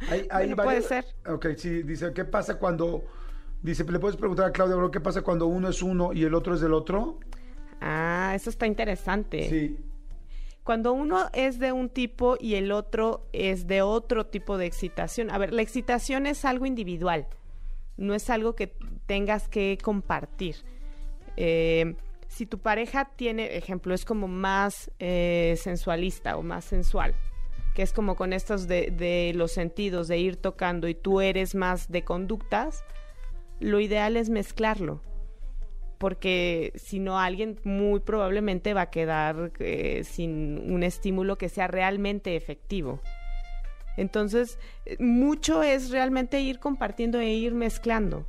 [0.09, 1.05] Hay, hay Bueno, puede ser.
[1.27, 3.05] Ok, sí, dice, ¿qué pasa cuando...
[3.61, 6.35] Dice, ¿le puedes preguntar a Claudia, bro, qué pasa cuando uno es uno y el
[6.35, 7.21] otro es del otro?
[7.81, 9.49] Ah, eso está interesante.
[9.49, 9.79] Sí.
[10.65, 15.31] Cuando uno es de un tipo y el otro es de otro tipo de excitación.
[15.31, 17.27] A ver, la excitación es algo individual,
[17.97, 18.75] no es algo que
[19.07, 20.57] tengas que compartir.
[21.37, 21.97] Eh,
[22.33, 27.15] si tu pareja tiene, ejemplo, es como más eh, sensualista o más sensual,
[27.75, 31.91] que es como con estos de, los sentidos, de ir tocando y tú eres más
[31.91, 32.85] de conductas,
[33.61, 35.03] lo ideal es mezclarlo
[35.99, 41.69] porque si no alguien muy probablemente va a quedar eh, sin un estímulo que sea
[41.69, 43.01] realmente efectivo.
[43.97, 48.27] Entonces, eh, mucho es realmente ir compartiendo e ir mezclando.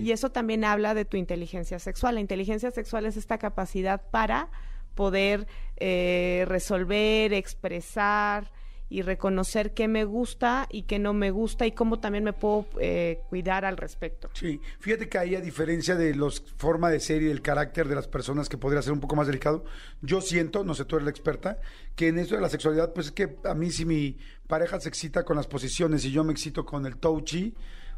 [0.00, 2.16] Y eso también habla de tu inteligencia sexual.
[2.16, 4.48] La inteligencia sexual es esta capacidad para
[4.94, 5.46] poder
[5.76, 8.50] eh, resolver, expresar
[8.90, 12.66] y reconocer qué me gusta y qué no me gusta y cómo también me puedo
[12.80, 14.30] eh, cuidar al respecto.
[14.32, 17.94] Sí, fíjate que ahí a diferencia de los forma de ser y del carácter de
[17.94, 19.64] las personas que podría ser un poco más delicado,
[20.00, 21.58] yo siento, no sé, tú eres la experta,
[21.94, 24.16] que en esto de la sexualidad, pues es que a mí si mi
[24.46, 27.54] pareja se excita con las posiciones y yo me excito con el touchy,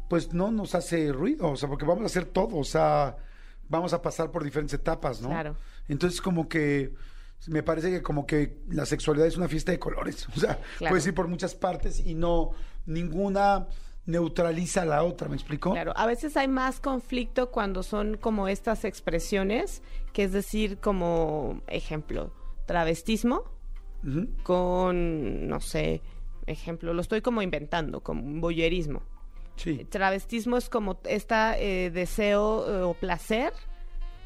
[0.09, 3.15] pues no nos hace ruido, o sea, porque vamos a hacer todo, o sea,
[3.69, 5.29] vamos a pasar por diferentes etapas, ¿no?
[5.29, 5.57] Claro.
[5.87, 6.93] Entonces como que
[7.47, 10.91] me parece que como que la sexualidad es una fiesta de colores, o sea, Claro.
[10.91, 12.51] puedes ir por muchas partes y no
[12.85, 13.67] ninguna
[14.05, 15.71] neutraliza a la otra, ¿me explico?
[15.71, 19.81] Claro, a veces hay más conflicto cuando son como estas expresiones,
[20.11, 22.33] que es decir, como ejemplo,
[22.65, 23.43] travestismo
[24.43, 26.01] con, no sé,
[26.47, 29.03] ejemplo, lo estoy como inventando, como un voyerismo.
[29.61, 29.85] Sí.
[29.89, 33.53] Travestismo es como este deseo eh, o placer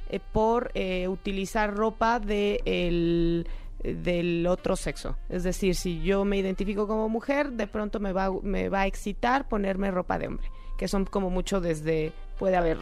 [0.09, 3.47] eh, por eh, utilizar ropa de el-
[3.83, 5.15] del otro sexo.
[5.29, 8.87] Es decir, si yo me identifico como mujer, de pronto me va, me va a
[8.87, 12.77] excitar ponerme ropa de hombre, que son como mucho desde, puede haber,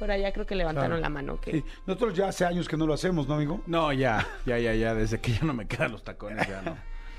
[0.00, 1.02] por allá creo que levantaron Claro.
[1.02, 1.40] la mano.
[1.40, 1.64] Que, Sí.
[1.86, 3.60] Nosotros ya hace años que no lo hacemos, ¿no, amigo?
[3.66, 6.76] No, ya, ya, ya, ya, desde que ya no me quedan los tacones, ya no.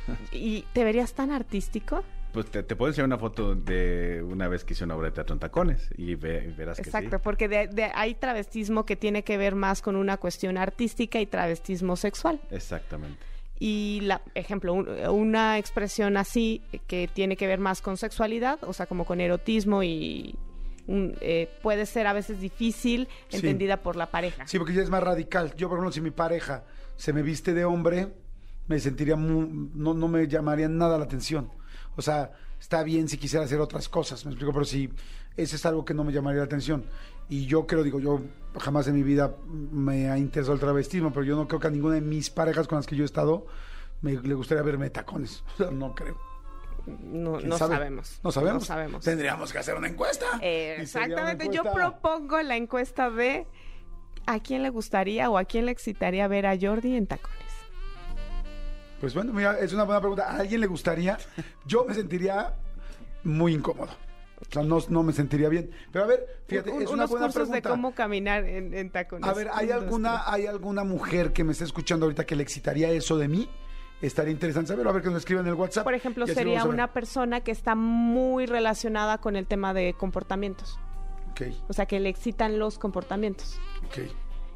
[0.34, 2.04] ¿Y te verías tan artístico?
[2.34, 5.12] Pues te, te puedo enseñar una foto de una vez que hice una obra de
[5.16, 7.22] teatro en tacones y, ve- y verás que Exacto, sí.
[7.24, 11.26] porque de- de- hay travestismo que tiene que ver más con una cuestión artística y
[11.26, 12.40] travestismo sexual.
[12.50, 13.20] Exactamente.
[13.60, 18.72] Y, la, ejemplo, un- una expresión así que tiene que ver más con sexualidad, o
[18.72, 20.36] sea, como con erotismo y
[20.88, 23.36] un- eh, puede ser a veces difícil, Sí.
[23.38, 24.48] entendida por la pareja.
[24.48, 25.54] Sí, porque ya es más radical.
[25.58, 26.64] Yo, por ejemplo, si mi pareja
[26.96, 28.08] se me viste de hombre,
[28.68, 31.52] me sentiría muy, no, no me llamaría nada la atención.
[31.96, 34.90] O sea, está bien si quisiera hacer otras cosas, me explico, pero si
[35.38, 36.86] ese es algo que no me llamaría la atención.
[37.30, 38.22] Y yo creo, digo, yo
[38.60, 41.72] jamás en mi vida me ha interesado el travestismo, pero yo no creo que a
[41.72, 43.46] ninguna de mis parejas con las que yo he estado
[44.02, 45.44] me, le gustaría verme de tacones.
[45.54, 46.18] O sea, no creo.
[46.88, 47.76] No, ¿Quién no sabe?
[47.76, 48.20] sabemos.
[48.24, 48.64] No sabemos.
[48.64, 49.04] No sabemos.
[49.06, 50.26] Tendríamos que hacer una encuesta.
[50.42, 53.46] Eh, una exactamente, yo propongo la encuesta de
[54.26, 57.51] a quién le gustaría o a quién le excitaría ver a Jordi en tacones.
[59.02, 60.28] Pues bueno, mira, es una buena pregunta.
[60.32, 61.18] ¿A alguien le gustaría?
[61.66, 62.54] Yo me sentiría
[63.24, 63.90] muy incómodo.
[64.40, 65.70] O sea, no, no me sentiría bien.
[65.92, 67.56] Pero a ver, fíjate, es una unos buena cursos pregunta.
[67.70, 69.30] de cómo caminar en, en tacones.
[69.30, 70.24] A ver, ¿hay Un, alguna.
[70.26, 73.50] ¿hay alguna mujer que me esté escuchando ahorita que le excitaría eso de mí?
[74.02, 74.90] Estaría interesante saberlo.
[74.90, 75.84] A ver que nos escriban en el WhatsApp.
[75.84, 80.80] Por ejemplo, sería una persona que está muy relacionada con el tema de comportamientos.
[81.32, 83.60] Ok, O sea, que le excitan los comportamientos.
[83.86, 84.10] ok.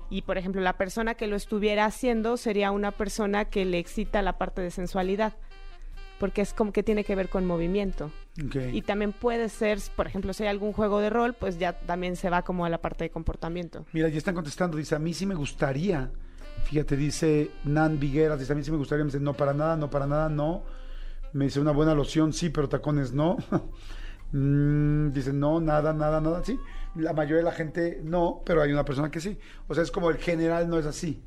[0.10, 4.22] Y, por ejemplo, la persona que lo estuviera haciendo sería una persona que le excita
[4.22, 5.34] la parte de sensualidad.
[6.20, 8.10] Porque es como que tiene que ver con movimiento.
[8.72, 12.16] Y también puede ser, por ejemplo, si hay algún juego de rol, pues ya también
[12.16, 13.86] se va como a la parte de comportamiento.
[13.92, 14.78] Mira, ya están contestando.
[14.78, 16.12] Dice, a mí sí me gustaría
[16.66, 19.78] Fíjate, dice Nan Vigueras, dice, a mí sí me gustaría, me dice, no para nada,
[19.78, 20.64] no para nada, no.
[21.34, 23.38] Me dice, una buena loción, sí, pero tacones no.
[24.32, 26.60] Mm, dice, no, nada, nada, nada, sí.
[26.96, 29.38] La mayoría de la gente no, pero hay una persona que sí.
[29.68, 31.22] O sea, es como el general no es así.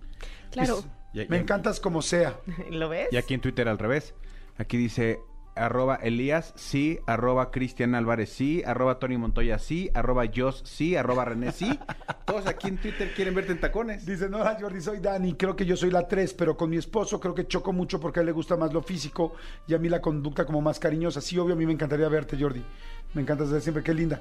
[0.51, 0.83] Claro.
[1.29, 2.39] Me encantas como sea.
[2.71, 3.09] ¿Lo ves?
[3.11, 4.15] Y aquí en Twitter al revés.
[4.57, 5.21] Aquí dice
[5.59, 11.25] arroba Elías, sí, arroba Cristian Álvarez, sí, arroba Tony Montoya, sí, arroba Jos, sí, arroba
[11.25, 11.79] René, sí.
[12.25, 14.07] Todos aquí en Twitter quieren verte en tacones.
[14.07, 17.21] Dice, no, Jordi, soy Dani, creo que yo soy la 3, pero con mi esposo
[17.21, 19.35] creo que choco mucho porque a él le gusta más lo físico
[19.67, 21.21] y a mí la conducta como más cariñosa.
[21.21, 22.63] Sí, obvio, a mí me encantaría verte, Jordi.
[23.15, 24.21] Me encanta desde siempre, qué linda.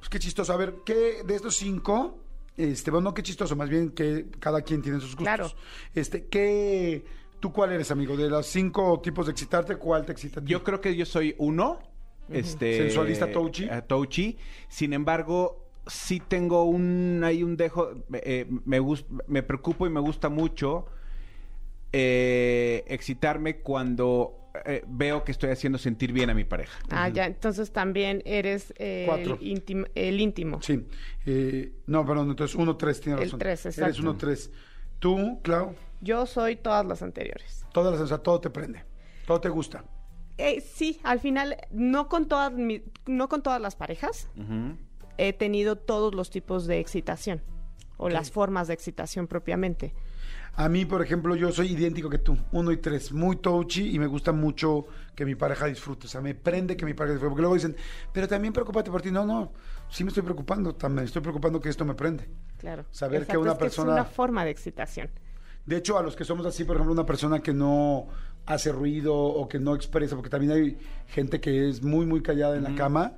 [0.00, 0.52] Pues qué chistoso.
[0.52, 2.18] A ver, ¿qué de estos cinco?
[2.56, 5.24] Este, bueno, no qué chistoso, más bien que cada quien tiene sus gustos.
[5.24, 5.50] Claro.
[5.94, 7.04] Este, ¿qué,
[7.38, 8.16] tú cuál eres, amigo?
[8.16, 10.40] De los cinco tipos de excitarte, ¿cuál te excita?
[10.40, 10.50] a ti?
[10.50, 11.78] Yo creo que yo soy uno.
[12.28, 13.64] Este, Sensualista touchy.
[13.64, 14.36] eh, touchy.
[14.68, 17.92] Sin embargo, sí tengo un hay un dejo.
[18.12, 20.86] eh, me gus- me preocupo y me gusta mucho
[21.92, 26.78] eh, excitarme cuando eh, veo que estoy haciendo sentir bien a mi pareja.
[26.90, 29.38] Ah, ya, entonces también eres eh, Cuatro.
[29.40, 30.60] el, íntimo, el íntimo.
[30.62, 30.86] Sí.
[31.26, 33.38] Eh, no, perdón, entonces uno, tres, tienes El razón.
[33.38, 34.00] tres, Eres exacto.
[34.02, 34.50] uno, tres.
[34.98, 37.64] Tú, Clau, Yo soy todas las anteriores.
[37.72, 38.84] todas las, o sea, todo te prende.
[39.26, 39.84] Todo te gusta.
[40.38, 44.28] Eh, sí, al final, no con todas mi- no con todas las parejas
[45.18, 47.42] he tenido todos los tipos de excitación
[47.98, 49.92] o las formas de excitación propiamente.
[50.54, 53.98] A mí, por ejemplo, yo soy idéntico que tú, uno y tres, muy touchy y
[53.98, 56.06] me gusta mucho que mi pareja disfrute.
[56.06, 57.30] O sea, me prende que mi pareja disfrute.
[57.30, 57.76] Porque luego dicen,
[58.12, 59.10] pero también preocúpate por ti.
[59.10, 59.52] No, no,
[59.88, 62.28] sí me estoy preocupando, también estoy preocupando que esto me prende.
[62.58, 62.84] Claro.
[62.90, 65.08] Saber que una es persona- es una forma de excitación.
[65.64, 68.08] De hecho, a los que somos así, por ejemplo, una persona que no
[68.46, 72.56] hace ruido o que no expresa, porque también hay gente que es muy, muy callada
[72.56, 73.12] en la cama,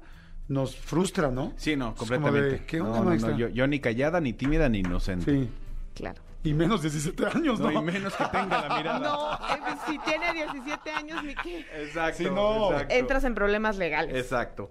[0.48, 1.52] nos frustra, ¿no?
[1.56, 2.58] Sí, no, Es como completamente.
[2.60, 3.36] de, ¿Qué No, onda, no, no, maestra?
[3.36, 5.24] yo, yo ni callada, ni tímida, ni inocente.
[5.32, 5.48] Sí.
[5.94, 6.20] Claro.
[6.44, 7.70] Y menos de 17 años, ¿no?
[7.70, 8.98] No, y menos que tenga la mirada.
[8.98, 11.60] No, eh, si tiene 17 años, ni qué.
[11.82, 12.18] Exacto.
[12.18, 12.72] Sí, no.
[12.72, 12.94] exacto.
[12.94, 14.16] Entras en problemas legales.
[14.16, 14.70] Exacto.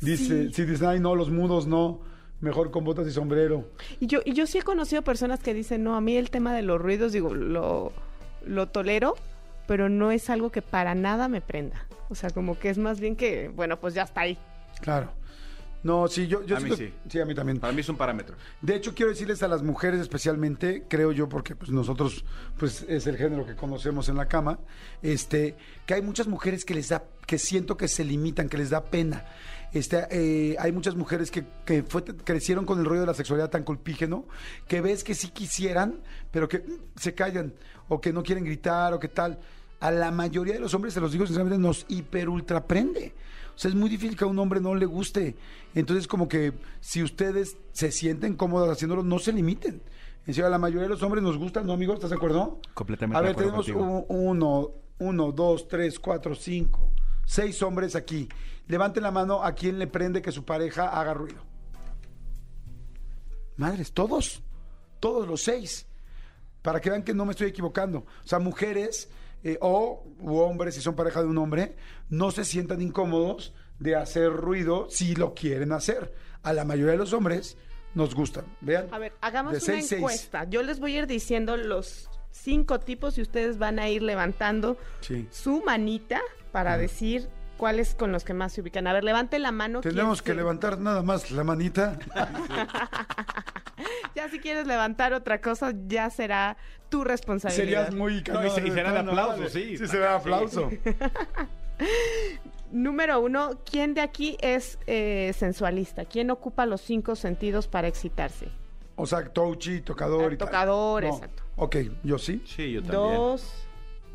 [0.00, 0.52] Dice, Sí.
[0.54, 2.00] sí, dicen, ay, no, los mudos no,
[2.40, 3.68] mejor con botas y sombrero.
[4.00, 6.54] Y yo, y yo sí he conocido personas que dicen, no, a mí el tema
[6.54, 7.92] de los ruidos, digo, lo,
[8.46, 9.14] lo tolero,
[9.66, 11.86] pero no es algo que para nada me prenda.
[12.08, 14.38] O sea, como que es más bien que, bueno, pues ya está ahí.
[14.80, 15.12] Claro.
[15.82, 16.92] No, sí, yo, yo A mí sí.
[17.08, 17.58] Sí, a mí también.
[17.58, 18.36] Para mí es un parámetro.
[18.60, 22.24] De hecho, quiero decirles a las mujeres especialmente, creo yo, porque pues nosotros,
[22.56, 24.60] pues es el género que conocemos en la cama,
[25.02, 25.56] este,
[25.86, 28.84] que hay muchas mujeres que les da, que siento que se limitan, que les da
[28.84, 29.24] pena.
[29.72, 33.50] Este, eh, hay muchas mujeres que, que fue- crecieron con el rollo de la sexualidad
[33.50, 34.26] tan colpígeno,
[34.68, 37.54] que ves que sí quisieran, pero que mm, se callan,
[37.88, 39.40] o que no quieren gritar, o que tal.
[39.80, 43.14] A la mayoría de los hombres, se los digo sinceramente, nos hiper ultra prende.
[43.54, 45.36] O sea, es muy difícil que a un hombre no le guste.
[45.74, 49.82] Entonces, como que si ustedes se sienten cómodas haciéndolo, no se limiten.
[50.26, 51.96] En serio, a la mayoría de los hombres nos gusta, ¿no, amigos?
[51.96, 52.60] ¿Estás de acuerdo?
[52.74, 56.90] Completamente A de ver, acuerdo tenemos un- uno, uno, dos, tres, cuatro, cinco,
[57.26, 58.28] seis hombres aquí.
[58.68, 61.42] Levanten la mano a quien le prende que su pareja haga ruido.
[63.56, 64.42] Madres, todos,
[65.00, 65.86] todos los seis
[66.62, 67.98] para que vean que no me estoy equivocando.
[68.00, 69.10] O sea, mujeres
[69.44, 71.74] eh, o u hombres, si son pareja de un hombre,
[72.08, 76.14] no se sientan incómodos de hacer ruido si lo quieren hacer.
[76.42, 77.56] A la mayoría de los hombres
[77.94, 78.44] nos gustan.
[78.60, 78.86] Vean.
[78.92, 79.98] A ver, hagamos de una seis, seis.
[80.00, 80.44] encuesta.
[80.48, 84.76] Yo les voy a ir diciendo los cinco tipos y ustedes van a ir levantando
[85.00, 85.26] Sí.
[85.30, 86.20] su manita
[86.52, 88.86] para decir cuáles con los que más se ubican.
[88.86, 89.80] A ver, levante la mano.
[89.80, 91.98] Tenemos que se- levantar nada más la manita.
[94.14, 96.56] Ya si quieres levantar otra cosa, ya será
[96.90, 97.86] tu responsabilidad.
[97.86, 99.76] Serías muy No, y se- y será de aplauso, sí.
[99.78, 100.70] Sí, será de aplauso.
[102.70, 106.04] Número uno, ¿quién de aquí es eh, sensualista?
[106.04, 108.48] ¿Quién ocupa los cinco sentidos para excitarse?
[108.96, 110.48] O sea, touchy, tocador y tal.
[110.48, 111.08] tocador, No.
[111.14, 111.42] exacto.
[111.56, 112.42] Ok, yo sí.
[112.46, 113.14] Sí, yo también.
[113.16, 113.66] Dos,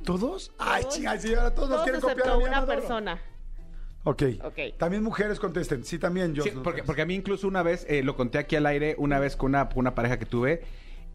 [0.03, 0.51] ¿Todos?
[0.57, 2.17] Ay, chinga, sí, ahora todos nos quieren copiar.
[2.19, 3.21] excepto a mí, una persona.
[4.03, 4.23] Ok.
[4.43, 4.59] Ok.
[4.77, 5.83] También mujeres contesten.
[5.83, 6.43] Sí, también yo.
[6.43, 9.19] Sí, porque, porque a mí incluso una vez, eh, lo conté aquí al aire, una
[9.19, 10.61] vez con una, una pareja que tuve,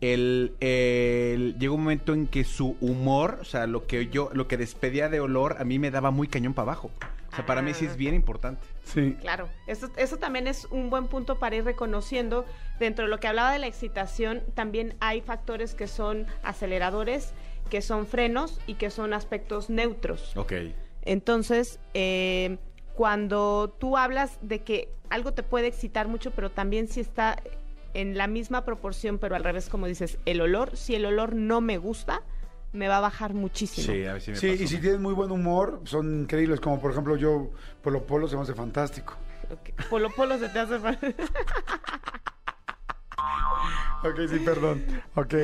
[0.02, 4.46] el, el- llegó un momento en que su humor, o sea, lo que yo, lo
[4.46, 6.90] que despedía de olor, a mí me daba muy cañón para abajo.
[7.32, 8.60] O sea, para mí sí es bien importante.
[8.84, 9.16] Sí.
[9.22, 12.44] Claro, eso, eso también es un buen punto para ir reconociendo.
[12.78, 17.32] Dentro de lo que hablaba de la excitación, también hay factores que son aceleradores,
[17.72, 20.36] que son frenos y que son aspectos neutros.
[20.36, 20.52] Ok.
[21.06, 22.58] Entonces, eh,
[22.92, 27.42] cuando tú hablas de que algo te puede excitar mucho, pero también si está
[27.94, 31.62] en la misma proporción, pero al revés, como dices, el olor, si el olor no
[31.62, 32.20] me gusta,
[32.74, 33.86] me va a bajar muchísimo.
[33.90, 34.62] Sí, a ver si me Sí, pasó.
[34.64, 36.60] y si tienen muy buen humor, son increíbles.
[36.60, 37.52] Como por ejemplo, yo,
[37.82, 39.14] Polo Polo se me hace fantástico.
[39.50, 39.88] Ok.
[39.88, 41.06] Polo Polo se te hace falta.
[44.04, 44.84] Ok, sí, perdón.
[45.14, 45.34] Ok.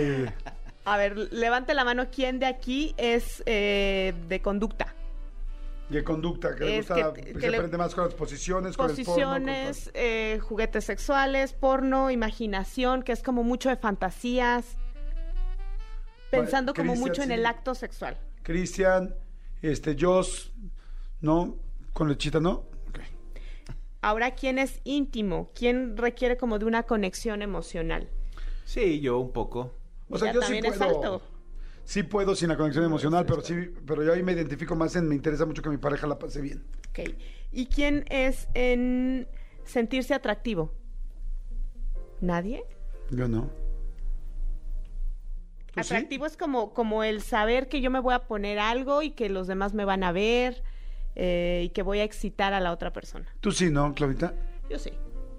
[0.89, 2.07] A ver, levante la mano.
[2.11, 4.95] ¿Quién de aquí es eh, de conducta?
[5.89, 8.97] De conducta, que le gusta, que- se le- aprende más con las posiciones, con el
[8.97, 9.15] porno, con
[9.45, 14.77] Posiciones, eh, juguetes sexuales, porno, imaginación, que es como mucho de fantasías.
[16.31, 17.35] Pensando como mucho en sí.
[17.35, 18.19] el acto sexual.
[18.43, 19.15] Cristian,
[19.63, 20.53] este, Joss,
[21.23, 21.57] ¿no?
[21.95, 22.51] Con lechita, ¿no?
[22.91, 23.01] Ok.
[24.03, 25.51] Ahora, ¿quién es íntimo?
[25.55, 28.09] ¿Quién requiere como de una conexión emocional?
[28.67, 29.73] Sí, yo un poco.
[30.09, 30.85] O sea, yo sí es puedo.
[30.85, 31.23] alto.
[31.85, 35.09] Sí puedo sin la conexión emocional, pero sí, pero yo ahí me identifico más en,
[35.09, 36.65] me interesa mucho que mi pareja la pase bien.
[36.91, 37.15] Ok.
[37.51, 39.27] ¿Y quién es en
[39.65, 40.73] sentirse atractivo?
[42.21, 42.65] ¿Nadie?
[43.11, 43.51] Yo no.
[45.77, 49.29] Atractivo es como, como el saber que yo me voy a poner algo y que
[49.29, 50.63] los demás me van a ver
[51.15, 53.27] eh, y que voy a excitar a la otra persona.
[53.41, 54.35] Tú sí, ¿no, Claudita?
[54.69, 54.91] Yo sí.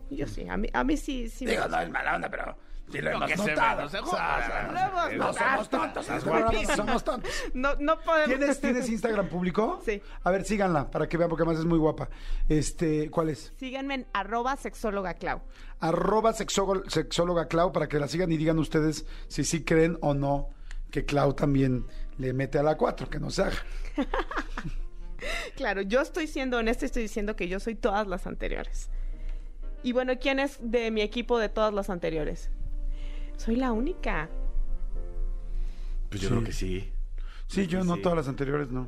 [0.10, 0.48] Yo sí.
[0.48, 2.58] A mí, a mí sí, sí Digo, no es mala onda, pero
[2.92, 3.78] sí lo hemos que se notado.
[3.78, 4.70] ve, no se O sea, joda.
[5.00, 6.76] o sea, no somos tontos, es guapísimo.
[6.76, 7.32] somos tontos.
[7.54, 8.38] No, no podemos.
[8.38, 9.82] ¿Tienes, ¿Tienes Instagram público?
[9.86, 10.02] Sí.
[10.24, 12.10] A ver, síganla para que vean, porque además es muy guapa.
[12.48, 13.54] Este, ¿cuál es?
[13.58, 15.42] Síganme en arroba sexóloga Clau.
[15.80, 20.14] Arroba sexóloga, sexóloga Clau para que la sigan y digan ustedes si sí creen o
[20.14, 20.50] no
[20.92, 21.86] que Clau también
[22.18, 23.58] le mete a la 4, que no se haga.
[25.56, 28.90] Claro, yo estoy siendo honesta y estoy diciendo que yo soy todas las anteriores.
[29.84, 32.50] Y bueno, ¿quién es de mi equipo de todas las anteriores?
[33.40, 34.30] Soy la única.
[36.10, 36.34] Pues yo Sí.
[36.36, 36.92] creo que sí.
[37.48, 38.02] Sí, yo no Sí.
[38.02, 38.88] todas las anteriores, no.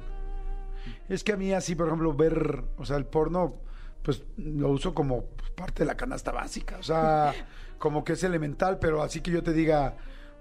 [1.08, 3.56] Es que a mí así, por ejemplo, ver, o sea, el porno,
[4.04, 5.26] pues lo uso como
[5.56, 6.78] parte de la canasta básica.
[6.80, 7.34] O sea,
[7.80, 9.96] como que es elemental, pero así que yo te diga,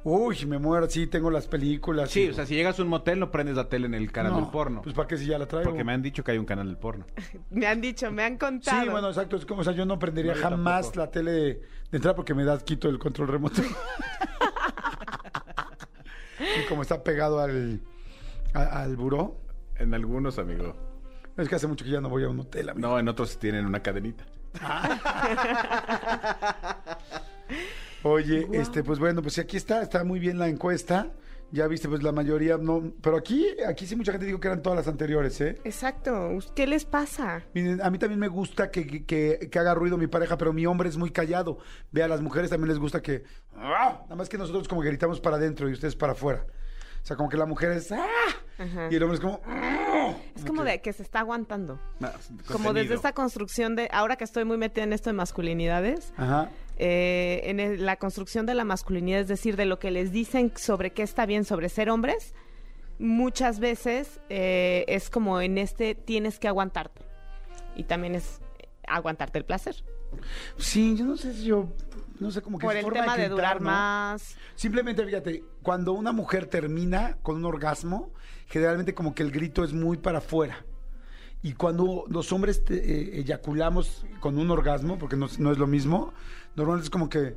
[0.04, 2.10] uy, me muero, sí, tengo las películas.
[2.10, 4.32] Sí, o sea, si llegas a un motel no prendes la tele en el canal
[4.32, 4.82] No, del porno.
[4.82, 5.70] Pues para qué si ya la traigo.
[5.70, 7.04] porque me han dicho que hay un canal del porno.
[7.50, 8.82] Me han dicho, me han contado.
[8.82, 9.36] Sí, bueno, exacto.
[9.36, 11.00] Es como, o sea, yo no prendería No, yo jamás tampoco.
[11.00, 13.62] la tele de, de entrada porque me da quito el control remoto.
[16.40, 17.80] y como está pegado al,
[18.54, 19.36] a- al buró,
[19.76, 20.74] En algunos, amigo.
[21.36, 22.88] es que hace mucho que ya no voy a un hotel, amigo.
[22.88, 24.24] No, en otros tienen una cadenita.
[28.02, 31.10] Oye, este, pues bueno, pues aquí está, está muy bien la encuesta.
[31.52, 32.92] Ya viste, pues la mayoría no.
[33.02, 35.56] Pero aquí, aquí sí mucha gente dijo que eran todas las anteriores, ¿eh?
[35.64, 36.38] Exacto.
[36.54, 37.42] ¿Qué les pasa?
[37.54, 40.88] Miren, a mí también me gusta que, que- haga ruido mi pareja, pero mi hombre
[40.88, 41.58] es muy callado.
[41.90, 43.24] Ve, a las mujeres también les gusta que...
[43.56, 43.98] ¡Ah!
[44.04, 46.46] Nada más que nosotros como que gritamos para adentro y ustedes para afuera.
[47.02, 47.90] O sea, como que la mujer es...
[47.90, 48.06] ¡Ah!
[48.58, 48.88] Ajá.
[48.88, 49.40] Y el hombre es como...
[49.44, 50.14] ¡Ah!
[50.36, 51.80] Es como de que se está aguantando.
[51.98, 52.10] No,
[52.52, 56.48] Como desde esta construcción de, ahora que estoy muy metida en esto de masculinidades, Ajá.
[56.82, 60.50] Eh, en el- la construcción de la masculinidad, es decir, de lo que les dicen
[60.56, 62.34] sobre qué está bien sobre ser hombres,
[62.98, 67.02] muchas veces eh, es como en este tienes que aguantarte.
[67.76, 68.40] Y también es
[68.88, 69.76] aguantarte el placer.
[70.56, 71.68] Sí, yo no sé si yo...
[72.18, 73.70] No sé, como que Por el forma tema de gritar, durar ¿no?
[73.70, 74.36] más.
[74.54, 78.10] Simplemente, fíjate, cuando una mujer termina con un orgasmo,
[78.46, 80.64] generalmente como que el grito es muy para afuera.
[81.42, 85.66] Y cuando los hombres te- eh, eyaculamos con un orgasmo, porque no, no es lo
[85.66, 86.12] mismo,
[86.60, 87.34] normalmente es como que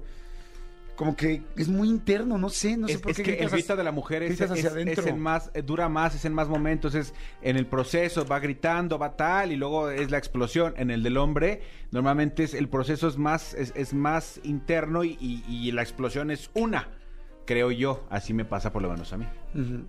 [0.96, 3.38] como que es muy interno, no sé, no sé es, por es qué que el
[3.50, 6.24] gritas hacia- de la mujer es, gritas hacia es- en más, eh, dura más, es
[6.26, 10.20] en más momentos, es en el proceso, va gritando, va tal, y luego es la
[10.20, 10.76] explosión.
[10.78, 15.18] En el del hombre, normalmente es, el proceso es más, es, es más interno y,
[15.20, 16.88] y- y la explosión es una,
[17.48, 18.06] creo yo.
[18.12, 19.26] Así me pasa por lo menos a mí.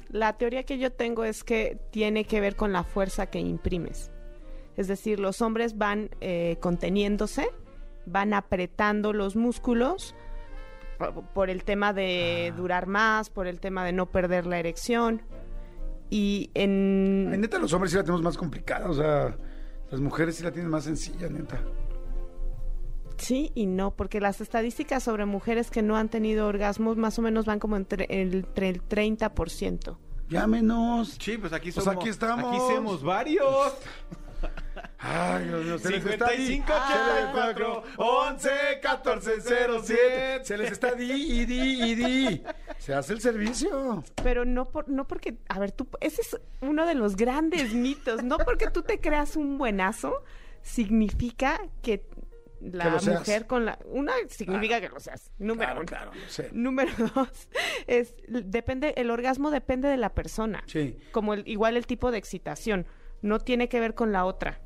[0.08, 4.10] La teoría que yo tengo es que tiene que ver con la fuerza que imprimes.
[4.78, 7.46] Es decir, los hombres van eh, conteniéndose,
[8.06, 10.14] van apretando los músculos
[10.98, 12.56] por, por el tema de Ah.
[12.56, 15.22] durar más, por el tema de no perder la erección.
[16.10, 17.28] Y en...
[17.32, 19.36] Ay, neta, los hombres sí la tenemos más complicada, o sea,
[19.90, 21.60] las mujeres sí la tienen más sencilla, neta.
[23.16, 27.22] Sí y no, porque las estadísticas sobre mujeres que no han tenido orgasmos más o
[27.22, 29.96] menos van como entre, entre el 30%.
[30.28, 31.16] Llámenos.
[31.20, 32.00] Sí, pues aquí Pues somos.
[32.00, 32.48] aquí estamos.
[32.50, 33.46] Aquí somos varios.
[35.06, 36.46] Ay, Dios mío, se les está ahí.
[36.46, 38.50] 55, 84, 11
[38.82, 40.44] 14 07.
[40.44, 42.42] Se les está di y di y di.
[42.78, 44.02] Se hace el servicio.
[44.22, 48.22] Pero no por, no porque, a ver, tú, ese es uno de los grandes mitos.
[48.22, 50.22] No porque tú te creas un buenazo,
[50.62, 52.06] significa que
[52.60, 53.18] la Que lo seas.
[53.20, 55.30] mujer con la, una significa que lo seas.
[55.38, 55.86] Número Claro, uno.
[55.86, 56.48] claro, lo sé.
[56.52, 57.48] Número dos
[57.86, 60.62] es depende, el orgasmo depende de la persona.
[60.66, 60.96] Sí.
[61.12, 62.86] Como el, igual el tipo de excitación.
[63.20, 64.60] No tiene que ver con la otra.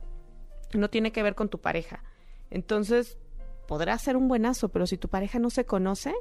[0.74, 2.02] No tiene que ver con tu pareja.
[2.50, 3.18] Entonces,
[3.66, 6.14] podrás ser un buenazo, pero si tu pareja no se conoce,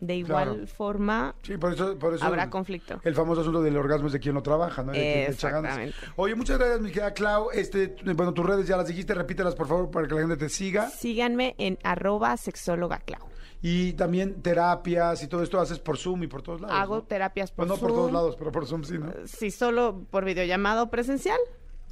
[0.00, 0.66] de igual Claro.
[0.66, 3.00] forma Sí, por eso, por eso habrá el, conflicto.
[3.04, 4.92] el famoso asunto del orgasmo es de quien lo trabaja, ¿no?
[4.92, 5.94] Exactamente.
[6.16, 7.50] Oye, muchas gracias, mi querida Clau.
[7.52, 10.48] Este, bueno, tus redes ya las dijiste, repítelas por favor para que la gente te
[10.48, 10.90] siga.
[10.90, 13.22] Síganme en arroba sexóloga Clau.
[13.62, 16.76] Y también terapias y todo esto haces por Zoom y por todos lados.
[16.78, 17.02] Hago ¿no?
[17.04, 17.98] terapias por Pues no por Zoom.
[18.00, 19.10] todos lados, pero por Zoom sí, ¿no?
[19.24, 21.38] Sí, solo por videollamada o presencial.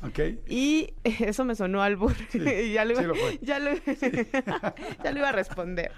[0.02, 0.18] Ok.
[0.48, 2.16] Y eso me sonó al burro.
[2.32, 3.38] ya, lo iba, sí lo fue.
[3.42, 5.92] ya, lo, ya lo iba a responder.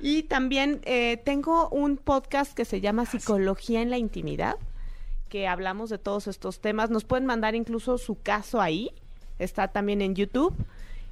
[0.00, 4.56] Y también eh, tengo un podcast que se llama Psicología en la Intimidad,
[5.28, 6.90] que hablamos de todos estos temas.
[6.90, 8.90] Nos pueden mandar incluso su caso ahí.
[9.38, 10.54] Está también en YouTube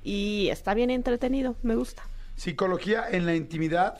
[0.03, 1.57] y está bien entretenido.
[1.62, 2.03] Me gusta.
[2.37, 3.99] Psicología en la intimidad.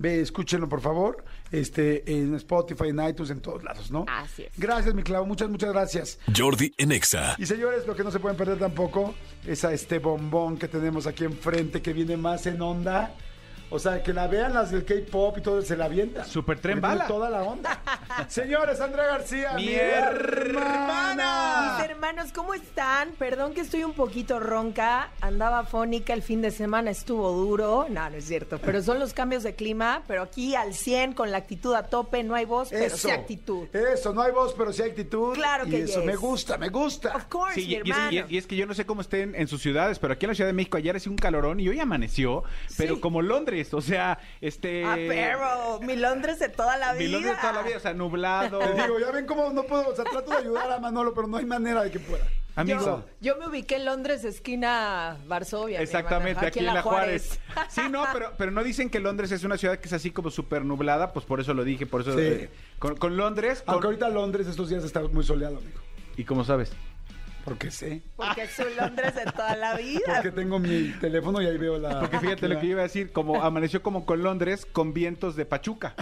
[0.00, 1.22] Ve, escúchenlo, por favor.
[1.52, 4.06] Este, en Spotify, en iTunes, en todos lados, ¿no?
[4.08, 4.52] Así es.
[4.56, 5.26] Gracias, mi clavo.
[5.26, 6.18] Muchas, muchas gracias.
[6.34, 7.36] Jordi en Exa.
[7.36, 9.14] Y señores, lo que no se pueden perder tampoco
[9.46, 13.14] es a este bombón que tenemos aquí enfrente que viene más en onda.
[13.72, 16.26] O sea, que la vean las del K-pop y todo, se la avientan.
[16.26, 17.06] Super tren bala.
[17.06, 17.80] toda la onda.
[18.28, 19.72] Señores, Andrea García, Mi
[20.54, 21.76] hermana.
[21.78, 23.10] Mis hermanos, ¿cómo están?
[23.18, 25.10] Perdón que estoy un poquito ronca.
[25.20, 27.86] Andaba fónica el fin de semana, estuvo duro.
[27.88, 28.58] No, no es cierto.
[28.58, 30.02] Pero son los cambios de clima.
[30.06, 32.22] Pero aquí al 100, con la actitud a tope.
[32.22, 33.68] No hay voz, pero sí actitud.
[33.74, 35.34] Eso, no hay voz, pero sí actitud.
[35.34, 36.06] Claro que Y eso yes.
[36.06, 37.14] me gusta, me gusta.
[37.16, 38.10] Of course, Sí, mi y, y es, hermano.
[38.28, 40.30] y- y es que yo no sé cómo estén en sus ciudades, pero aquí en
[40.30, 42.42] la Ciudad de México ayer hacía un calorón y hoy amaneció,
[42.76, 44.84] pero como Londres, o sea, este...
[44.84, 47.12] Ah, pero mi Londres de toda la mi vida.
[47.18, 48.58] Londres toda la vida, o sea, nublado.
[48.60, 51.26] Les digo, ya ven cómo no puedo, o sea, trato de ayudar a Manolo, pero
[51.26, 52.26] no hay manera de que pueda.
[52.56, 52.80] Amigo.
[53.20, 55.78] Yo, yo me ubiqué en Londres, esquina Varsovia.
[55.78, 57.38] mi Exactamente, aquí, en la Juárez.
[57.68, 60.30] Sí, no, pero, pero no dicen que Londres es una ciudad que es así como
[60.30, 62.12] súper nublada, pues por eso lo dije, por eso...
[62.14, 62.18] Sí.
[62.20, 63.62] eh, con, con Londres...
[63.62, 65.78] con- Aunque ahorita Londres estos días está muy soleado, amigo.
[66.16, 66.72] ¿Y cómo sabes?
[67.44, 68.02] Porque sé.
[68.16, 70.00] Porque es un Londres de toda la vida.
[70.06, 72.00] Porque tengo mi teléfono y ahí veo la.
[72.00, 75.46] Porque fíjate lo que iba a decir, como amaneció como con Londres, con vientos de
[75.46, 75.94] Pachuca.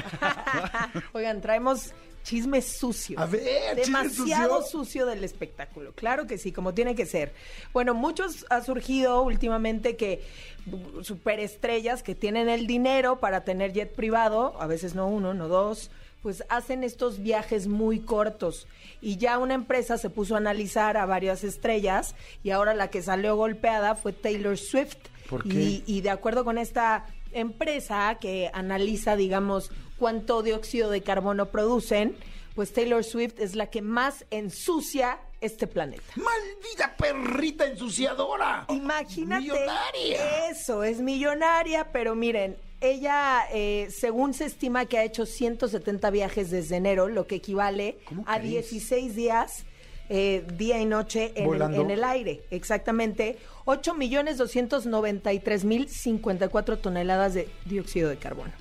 [1.13, 1.93] Oigan, traemos
[2.29, 3.19] chisme sucio.
[3.19, 4.81] A ver, chisme Demasiado sucio.
[4.81, 5.93] sucio del espectáculo.
[5.95, 7.33] Claro que sí, como tiene que ser.
[7.73, 10.23] Bueno, muchos ha surgido últimamente que
[10.67, 15.49] uh, superestrellas que tienen el dinero para tener jet privado, a veces no uno, no
[15.49, 15.91] dos,
[16.23, 18.67] pues hacen estos viajes muy cortos.
[19.01, 23.03] Y ya una empresa se puso a analizar a varias estrellas y ahora la que
[23.03, 24.97] salió golpeada fue Taylor Swift.
[25.29, 25.55] ¿Por qué?
[25.55, 32.17] Y, y de acuerdo con esta empresa que analiza, digamos, cuánto dióxido de carbono producen,
[32.55, 36.03] pues Taylor Swift es la que más ensucia este planeta.
[36.17, 38.67] ¡Maldita perrita ensuciadora!
[38.69, 39.43] Imagínate.
[39.43, 40.49] ¡Millonaria!
[40.51, 46.51] Eso, es millonaria, pero miren, ella, eh, según se estima que ha hecho 170 viajes
[46.51, 48.71] desde enero, lo que equivale ¿Cómo a crees?
[48.71, 49.65] 16 días,
[50.09, 51.83] eh, día y noche en el, Volando.
[51.83, 52.45] en el aire.
[52.51, 53.39] Exactamente.
[53.65, 58.53] 8 millones 293 mil 54 toneladas de dióxido de carbono.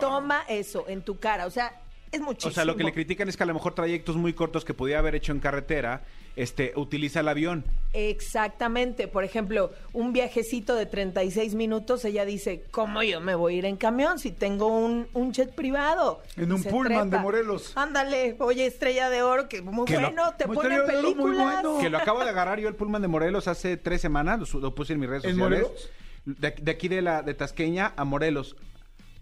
[0.00, 1.46] Toma eso en tu cara.
[1.46, 1.80] O sea,
[2.12, 2.50] es muchísimo.
[2.50, 4.74] O sea, lo que le critican es que a lo mejor trayectos muy cortos que
[4.74, 6.02] podía haber hecho en carretera,
[6.36, 7.64] este, utiliza el avión.
[7.94, 9.08] Exactamente.
[9.08, 13.64] Por ejemplo, un viajecito de 36 minutos, ella dice, ¿cómo yo me voy a ir
[13.64, 16.22] en camión si tengo un, un jet privado?
[16.36, 17.72] En un Se pullman de Morelos.
[17.74, 21.62] Ándale, oye, Estrella de Oro, que muy Que lo- bueno, te Muy ponen películas.
[21.62, 21.78] bueno.
[21.80, 24.74] Que lo acabo de agarrar yo el Pullman de Morelos hace tres semanas, lo, lo
[24.74, 25.62] puse en mis redes ¿En sociales.
[25.62, 25.90] Morelos?
[26.26, 28.56] De, aquí- de aquí de la de Tasqueña a Morelos.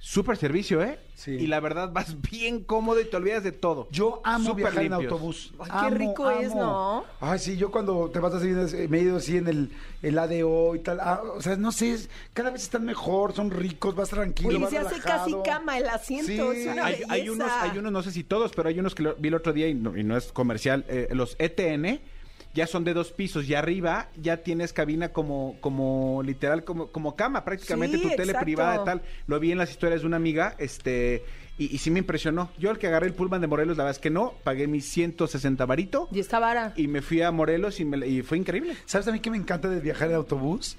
[0.07, 0.99] Súper servicio, ¿eh?
[1.15, 1.31] Sí.
[1.31, 3.89] Y la verdad vas bien cómodo y te olvidas de todo.
[3.91, 5.55] Yo amo Súper viajar en autobús.
[5.59, 6.61] Ay, qué Amo, rico es, amo.
[6.61, 7.05] ¿no?
[7.27, 9.71] Ay, sí, yo cuando te vas así, eh, me he ido así en el,
[10.03, 11.01] el ADO y tal.
[11.01, 14.59] ah, o sea, no sé, es- cada vez están mejor, son ricos, vas tranquilo, Oye,
[14.59, 16.61] vas se hace casi cama el asiento, Sí.
[16.61, 17.33] es una Hay, hay belleza.
[17.33, 19.55] unos, hay unos, no sé si todos, pero hay unos que lo- vi el otro
[19.55, 20.85] día y no, y no es comercial.
[20.89, 22.01] eh, los ETN
[22.55, 27.17] ya son de dos pisos y arriba ya tienes cabina como, como literal, como, como
[27.17, 28.45] cama, prácticamente Sí, tu tele exacto.
[28.45, 29.03] privada y tal.
[29.27, 31.25] Lo vi en las historias de una amiga, este,
[31.59, 32.51] y, y sí me impresionó.
[32.59, 34.85] Yo el que agarré el Pullman de Morelos, la verdad es que no, pagué mis
[34.89, 36.73] 160 varito Y está vara.
[36.77, 38.77] y me fui a Morelos y, me- y fue increíble.
[38.87, 40.77] ¿Sabes a mí que me encanta de viajar en autobús?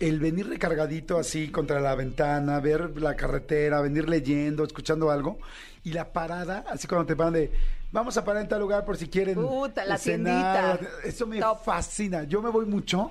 [0.00, 5.38] El venir recargadito así contra la ventana, ver la carretera, venir leyendo, escuchando algo.
[5.84, 7.50] Y la parada, así cuando te paran de,
[7.92, 10.78] vamos a parar en tal lugar por si quieren Puta, la cenar".
[10.78, 10.98] tiendita.
[11.08, 11.64] Eso me Top.
[11.64, 12.24] fascina.
[12.24, 13.10] Yo me voy mucho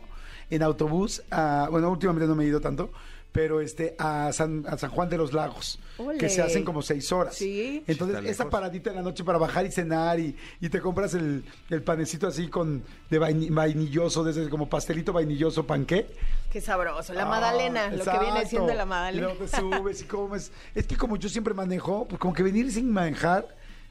[0.50, 2.90] en autobús, a- bueno, últimamente no me he ido tanto,
[3.34, 6.18] pero este a San, a San Juan de los Lagos, Ole.
[6.18, 7.36] que se hacen como seis horas.
[7.36, 7.84] Sí.
[7.86, 8.52] Entonces, Está esa lejos.
[8.52, 12.26] paradita en la noche para bajar y cenar y, y te compras el, el panecito
[12.26, 16.08] así con de vaini- vainilloso, de ese como pastelito vainilloso panqué.
[16.50, 17.14] Qué sabroso.
[17.14, 19.28] La Ah, magdalena, lo que viene siendo la Y magdalena.
[19.28, 20.52] luego te subes y comes.
[20.74, 23.46] Es que como yo siempre manejo, pues como que venir sin manejar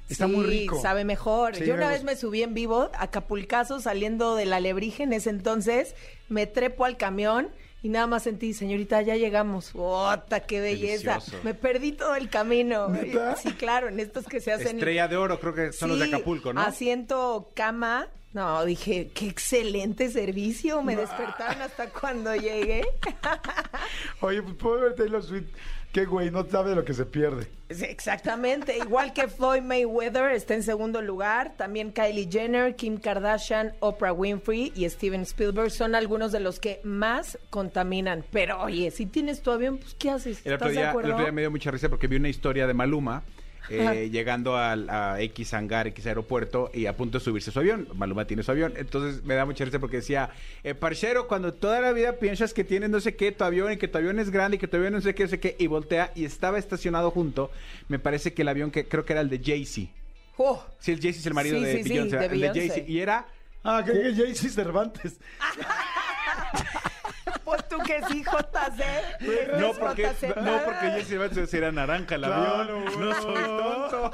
[0.09, 0.81] está sí, muy rico.
[0.81, 1.55] sabe mejor.
[1.57, 5.13] Sí, Yo me una vez me subí en vivo a Capulcazo saliendo del alebrije en
[5.13, 5.95] ese entonces,
[6.29, 7.49] me trepo al camión
[7.83, 9.71] y nada más sentí, señorita, ya llegamos.
[9.75, 11.13] ¡Ota, qué belleza!
[11.13, 11.39] Delicioso.
[11.45, 12.89] Me perdí todo el camino.
[12.89, 13.37] ¿Neta?
[13.37, 14.79] Sí, claro, en estos que se hacen...
[14.79, 16.63] Estrella de oro, creo que son los de Acapulco, ¿no?
[16.63, 20.83] Asiento cama No, dije, qué excelente servicio.
[20.83, 22.85] Me despertaron hasta cuando llegué.
[24.21, 25.47] Oye, pues puedo ver Taylor Swift.
[25.97, 27.47] Qué güey, no sabe lo que se pierde.
[27.71, 33.73] Sí, Exactamente, igual que Floyd Mayweather está en segundo lugar, también Kylie Jenner, Kim Kardashian,
[33.81, 38.27] Oprah Winfrey y Steven Spielberg son algunos de los que más contaminan.
[38.31, 40.45] Pero oye, si tienes tu avión, pues ¿qué haces?
[40.45, 41.13] El otro, ¿Estás de día, el acuerdo?
[41.15, 43.23] otro día me dio mucha risa porque vi una historia de Maluma
[43.69, 47.89] eh, llegando al, a X hangar, X aeropuerto y a punto de subirse su avión.
[47.95, 48.75] Maluma tiene su avión.
[48.77, 50.31] Entonces me da mucha risa porque decía,
[50.65, 53.77] eh, parcero, cuando toda la vida piensas que tienes no sé qué tu avión y
[53.77, 55.57] que tu avión es grande y que tu avión no sé qué, no sé qué,
[55.59, 57.51] y voltea y estaba estacionado junto,
[57.89, 59.91] me parece que el avión que creo que era el de Jay-Z.
[60.39, 62.49] Oh, Sí, el Jay-Z es el marido Sí, de sí, sí, Beyoncé, de el de.
[62.49, 62.85] Jay-Z.
[62.87, 63.27] Y era...
[63.65, 65.19] Ah, que que Jaycee Cervantes.
[67.47, 69.23] pues tú que sí, JC.
[69.23, 70.37] No ¿Eres porque, JC?
[70.37, 72.67] no porque Jay-Z Cervantes era naranja el avión.
[72.67, 74.11] Claro, No soy tonto.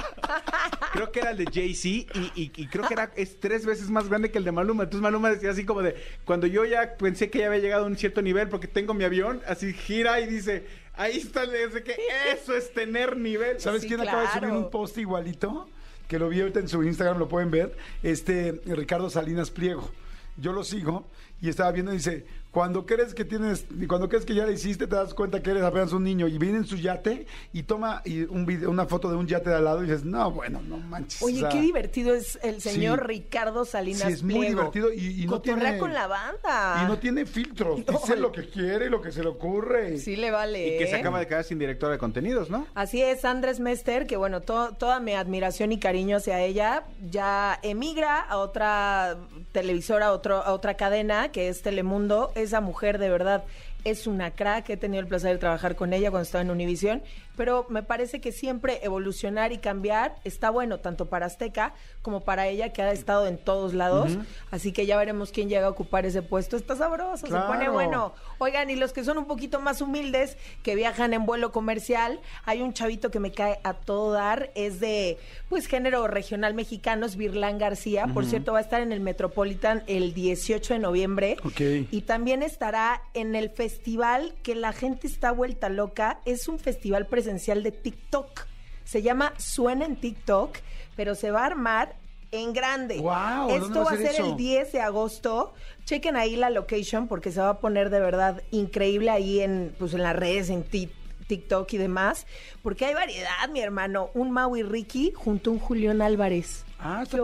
[0.93, 3.89] Creo que era el de Jay-Z y, y- y creo que era es tres veces
[3.91, 4.85] más grande que el de Maluma.
[4.85, 7.87] Entonces Maluma decía así como de, cuando yo ya pensé que ya había llegado a
[7.87, 11.97] un cierto nivel porque tengo mi avión, así gira y dice, ahí está, dice que
[12.33, 13.59] eso es tener nivel.
[13.61, 15.69] ¿Sabes Sí, quién acaba de subir un post igualito?
[16.09, 17.75] Que lo vi ahorita en su Instagram, lo pueden ver.
[18.03, 19.91] Este, Ricardo Salinas Pliego.
[20.37, 21.09] Yo lo sigo
[21.41, 24.87] y estaba viendo y dice, cuando crees que tienes, cuando crees que ya le hiciste,
[24.87, 28.03] te das cuenta que eres apenas un niño y viene en su yate y toma
[28.05, 30.61] y un video, una foto de un yate de al lado y dices, no, bueno,
[30.69, 31.23] no manches.
[31.23, 33.07] Oye, o sea, qué divertido es el señor sí.
[33.07, 34.51] Ricardo Salinas Sí, es muy Pliego.
[34.61, 36.83] divertido y- y no tiene- con la banda.
[36.85, 37.93] Y no tiene filtros, No.
[37.99, 39.97] dice lo que quiere y lo que se le ocurre.
[39.97, 40.75] Sí le vale.
[40.75, 41.01] Y que se ¿eh?
[41.01, 42.67] acaba de quedar sin director de contenidos, ¿no?
[42.75, 47.59] Así es, Andrés Mester, que bueno, to- toda mi admiración y cariño hacia ella, ya
[47.63, 49.17] emigra a otra
[49.53, 52.31] televisora, a, otro, a otra cadena, que es Telemundo.
[52.43, 53.45] Esa mujer de verdad
[53.85, 57.03] es una crack, he tenido el placer de trabajar con ella cuando estaba en Univisión,
[57.37, 62.49] pero me parece que siempre evolucionar y cambiar está bueno, tanto para Azteca como para
[62.49, 64.19] ella, que ha estado en todos lados.
[64.51, 66.57] Así que ya veremos quién llega a ocupar ese puesto.
[66.57, 68.13] Está sabroso, se pone bueno.
[68.39, 72.61] Oigan, y los que son un poquito más humildes, que viajan en vuelo comercial, hay
[72.61, 75.19] un chavito que me cae a todo dar, es de,
[75.49, 78.07] pues, género regional mexicano, es Virlán García.
[78.09, 81.37] Por cierto, va a estar en el Metropolitan el 18 de noviembre.
[81.45, 81.61] Ok.
[81.91, 86.21] Y también estará en el festival que la gente está vuelta loca.
[86.25, 88.47] Es un festival presencial de TikTok.
[88.85, 90.57] Se llama Suena en TikTok,
[90.97, 91.95] pero se va a armar
[92.33, 92.97] en grande.
[92.97, 95.55] ¿dónde Esto va a ser el 10 de agosto.
[95.85, 99.95] Chequen ahí la location porque se va a poner de verdad increíble ahí en, pues,
[99.95, 100.91] en las redes, en Tik-
[101.29, 102.27] TikTok y demás.
[102.63, 104.11] Porque hay variedad, mi hermano.
[104.15, 106.65] Un Maui Ricky junto a un Julián Álvarez.
[106.83, 107.23] Ah, está.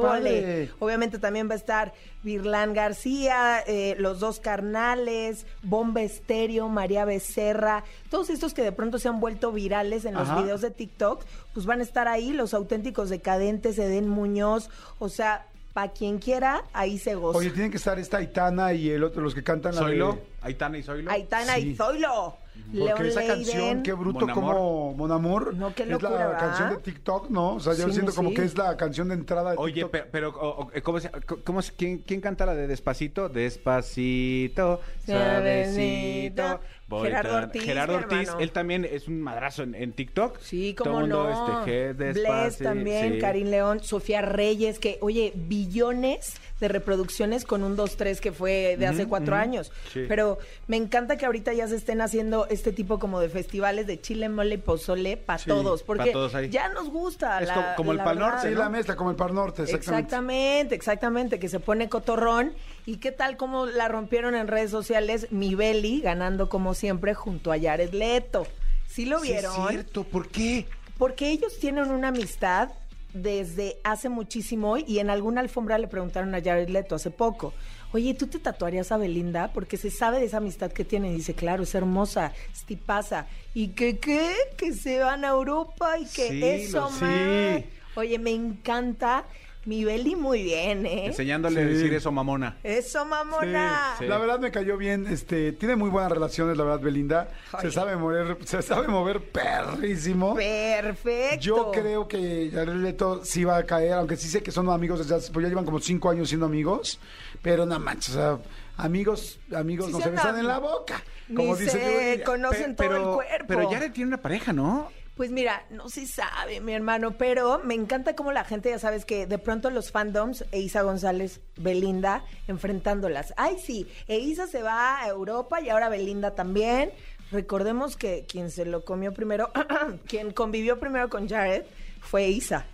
[0.79, 1.93] Obviamente también va a estar
[2.23, 8.99] Virlán García, eh, los dos carnales, Bomba Estéreo, María Becerra, todos estos que de pronto
[8.99, 10.43] se han vuelto virales en los Ajá.
[10.43, 15.47] videos de TikTok, pues van a estar ahí, los auténticos decadentes, Eden Muñoz, o sea,
[15.73, 17.39] para quien quiera, ahí se goza.
[17.39, 20.23] Oye, tienen que estar esta Aitana y el otro, los que cantan la Zoilo, de...
[20.43, 21.11] Aitana y Zoilo.
[21.11, 21.69] Aitana Sí.
[21.71, 22.37] y Zoilo,
[22.79, 25.55] Porque esa canción, qué bruto Mon como Mon Amour.
[25.55, 26.39] No, qué Es locura, la ¿verdad?
[26.39, 27.55] canción de TikTok, ¿no?
[27.55, 29.91] O sea, yo Sí, siento como que es la canción de entrada de Oye, TikTok.
[29.91, 31.11] pero, pero, o- o- ¿cómo se,
[31.45, 33.29] cómo se- quién, quién canta la de Despacito?
[33.31, 36.61] Despacito, suavecito.
[36.91, 40.39] Gerardo Ortiz, Gerardo Ortiz, él también es un madrazo en, en TikTok.
[40.41, 41.65] Sí, mundo, no.
[41.67, 43.19] Este, Bless también, sí.
[43.19, 48.87] Karim León, Sofía Reyes, que, oye, billones de reproducciones con un 2-3 que fue de
[48.87, 49.71] hace cuatro años.
[49.93, 50.05] Sí.
[50.09, 54.01] Pero me encanta que ahorita ya se estén haciendo este tipo como de festivales de
[54.01, 55.83] chile, mole y pozole para Sí, todos.
[55.83, 56.49] pa' Porque todos ahí.
[56.51, 57.41] ya nos gusta.
[57.41, 58.61] Es la- como- como el la Pal verdad, Norte, Sí, ¿no?
[58.61, 60.05] la mezcla, como el Par Norte, exactamente.
[60.07, 62.53] Exactamente, exactamente, que se pone cotorrón.
[62.87, 65.29] ¿Y qué tal cómo la rompieron en redes sociales?
[65.31, 68.47] Mi Beli ganando como siempre junto a Jared Leto.
[68.87, 69.69] ¿Sí lo Sí, es vieron?
[69.69, 70.67] cierto, ¿por qué?
[70.97, 72.71] Porque ellos tienen una amistad
[73.15, 77.55] desde hace muchísimo y en alguna alfombra le preguntaron a Jared Leto hace poco,
[77.93, 79.51] oye, ¿tú te tatuarías a Belinda?
[79.53, 81.13] Porque se sabe de esa amistad que tienen.
[81.13, 83.27] Y dice, claro, es hermosa, es tipaza.
[83.55, 84.33] ¿Y que qué?
[84.57, 87.65] Que se van a Europa y que Sí, eso, lo- sí.
[87.97, 89.25] Oye, me encanta.
[89.69, 91.05] Mi Beli muy bien, ¿eh?
[91.09, 91.69] Enseñándole a Sí.
[91.75, 92.57] decir eso, mamona.
[92.63, 93.97] Eso, mamona.
[93.99, 94.07] Sí.
[94.07, 97.29] La verdad me cayó bien, este, tiene muy buenas relaciones, la verdad, Belinda.
[97.61, 100.35] Se sabe mover, se sabe mover perrísimo.
[100.35, 101.41] Perfecto.
[101.41, 105.01] Yo creo que Jared Leto sí va a caer, aunque sí sé que son amigos
[105.01, 106.99] desde hace, pues ya llevan como cinco años siendo amigos,
[107.43, 108.39] pero no manches, o sea,
[108.79, 112.97] amigos, amigos Sí no se se besan andan- en la boca, Ni se conocen todo
[112.97, 113.45] el cuerpo.
[113.47, 114.91] Pero Jared tiene una pareja, ¿no?
[115.19, 119.05] Pues mira, no se sabe, mi hermano, pero me encanta cómo la gente, ya sabes
[119.05, 123.35] que de pronto los fandoms, Eiza González, Belinda, enfrentándolas.
[123.37, 126.93] Ay, sí, Eiza se va a Europa y ahora Belinda también.
[127.33, 129.51] Recordemos que quien se lo comió primero,
[130.07, 131.65] quien convivió primero con Jared
[132.01, 132.67] fue Isa.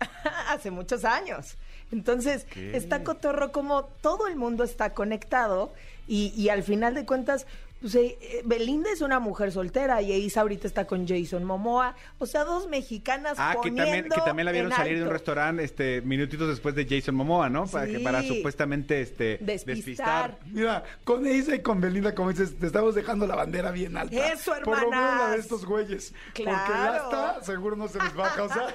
[0.48, 1.56] Hace muchos años.
[1.92, 5.72] Entonces, está cotorro como todo el mundo está conectado
[6.06, 7.46] y, y al final de cuentas,
[7.84, 11.94] pues, eh, eh, Belinda es una mujer soltera y Isa ahorita está con Jason Momoa.
[12.18, 15.62] O sea, dos mexicanas Ah, que también, que también la vieron salir de un restaurante
[15.62, 17.66] este, minutitos después de Jason Momoa, ¿no?
[17.66, 18.28] Para, que, para Sí.
[18.36, 20.38] supuestamente este, Despistar.
[20.46, 24.32] Mira, con Isa y con Belinda, como dices, te estamos dejando la bandera bien alta.
[24.32, 25.38] Eso, Por lo menos la de hermanas.
[25.40, 26.14] estos güeyes.
[26.28, 26.72] Porque Claro.
[26.74, 28.68] ya está, seguro no se les baja, o sea...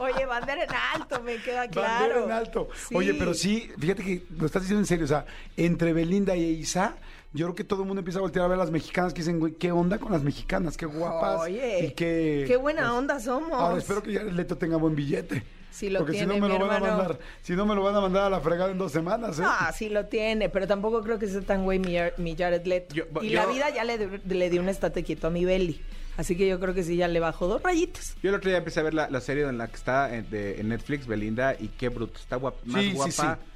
[0.00, 1.98] Oye, bandera en alto, me queda claro.
[1.98, 2.68] Bandera en alto.
[2.88, 2.94] Sí.
[2.94, 5.06] Oye, pero sí, fíjate que lo estás diciendo en serio.
[5.06, 5.24] O sea,
[5.56, 6.96] entre Belinda y Isa,
[7.32, 9.20] yo creo que todo el mundo empieza a voltear a ver a las mexicanas que
[9.20, 10.76] dicen, güey, ¿qué onda con las mexicanas?
[10.76, 11.40] Qué guapas.
[11.42, 13.52] Oye, y qué, qué buena pues, onda somos.
[13.52, 15.42] Ahora espero que ya el Leto tenga buen billete.
[15.70, 16.96] Sí lo Porque tiene, si no me mi lo van a hermano.
[17.04, 19.42] mandar, si no me lo van a mandar a la fregada en dos semanas, ¿eh?
[19.46, 22.92] Ah, sí lo tiene, pero tampoco creo que sea tan güey mi, mi Jared Leto.
[22.92, 25.44] Yo- y yo- la vida ya le, dio- le dio un estate quieto a mi
[25.44, 25.80] Belly.
[26.16, 28.14] Así que yo creo que sí ya le bajó dos rayitos.
[28.20, 30.28] Yo el otro día empecé a ver la, la serie en la que está en,
[30.28, 32.18] de- en Netflix, Belinda, y qué bruto.
[32.18, 33.49] Está guap- más Sí, sí, guapa sí.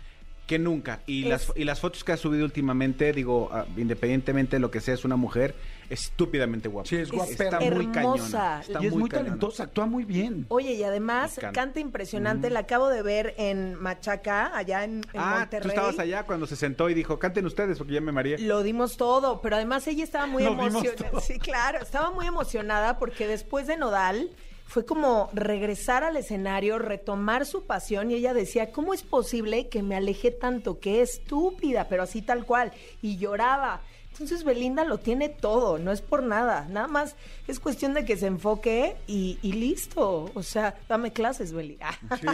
[0.47, 1.01] Que nunca.
[1.07, 4.70] Y, Es- las, y las fotos que ha subido últimamente, digo, ah, independientemente de lo
[4.70, 5.55] que sea, es una mujer
[5.90, 6.88] estúpidamente guapa.
[6.88, 7.30] Sí, es guapa.
[7.30, 7.92] Está muy hermosa.
[7.92, 8.61] cañona.
[8.61, 10.47] Está y es muy, talentosa, actúa muy bien.
[10.49, 12.51] Oye, y además canta impresionante.
[12.51, 15.62] La acabo de ver en Machaca, allá en, en Ah, Monterrey.
[15.62, 18.38] tú estabas allá cuando se sentó y dijo, canten ustedes porque ya me mareé.
[18.38, 21.20] Lo dimos todo, pero además ella estaba muy Lo emocionada.
[21.20, 24.30] Sí, claro, estaba muy emocionada porque después de Nodal
[24.67, 29.83] fue como regresar al escenario, retomar su pasión y ella decía, ¿cómo es posible que
[29.83, 30.81] me aleje tanto?
[30.81, 32.73] Qué estúpida, pero así tal cual.
[33.03, 33.83] Y lloraba.
[34.15, 37.17] Entonces Belinda lo tiene todo, no es por nada, nada más
[37.49, 40.31] es cuestión de que se enfoque y, y listo.
[40.35, 41.79] O sea, dame clases, Beli.
[42.21, 42.27] Sí,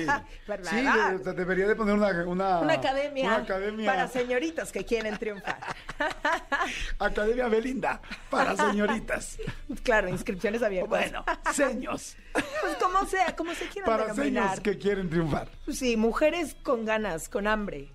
[0.46, 0.70] ¿Verdad?
[0.70, 4.70] Sí, de- o sea, debería de poner una, una, una academia, una academia, para señoritas
[4.72, 5.58] que quieren triunfar.
[6.98, 9.38] academia Belinda para señoritas.
[9.82, 10.90] claro, inscripciones abiertas.
[10.90, 11.24] Bueno,
[11.54, 12.14] seños.
[12.32, 14.48] Pues como sea, como se quieran Para denominar.
[14.50, 15.48] seños que quieren triunfar.
[15.72, 17.88] Sí, mujeres con ganas, con hambre.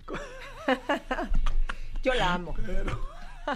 [2.03, 2.55] Yo la amo.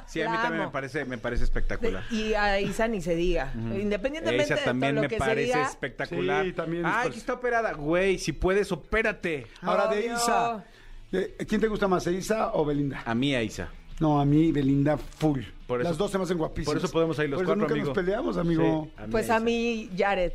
[0.07, 2.03] Sí, a mí también me parece, me parece espectacular.
[2.11, 3.51] Y a Isa ni se diga.
[3.55, 5.69] Independientemente Esa también de todo me lo que parece se diga.
[5.69, 6.45] espectacular.
[6.45, 7.73] Sí, también, Ay, pues- que está operada.
[7.73, 9.47] Güey, si puedes, opérate.
[9.61, 10.07] Ahora de.
[10.07, 10.63] Isa.
[11.11, 13.01] ¿de- ¿Quién te gusta más, Isa o Belinda?
[13.05, 13.69] A mí, a Isa.
[13.99, 15.41] No, a mí Belinda full.
[15.67, 16.73] Por eso- Las dos se me hacen guapísimas.
[16.73, 17.87] por eso podemos ir los Por eso cuatro, nunca amigo.
[17.87, 18.87] nos peleamos, amigo.
[18.97, 19.39] Sí, Pues a Isa.
[19.43, 20.31] mí, Jared.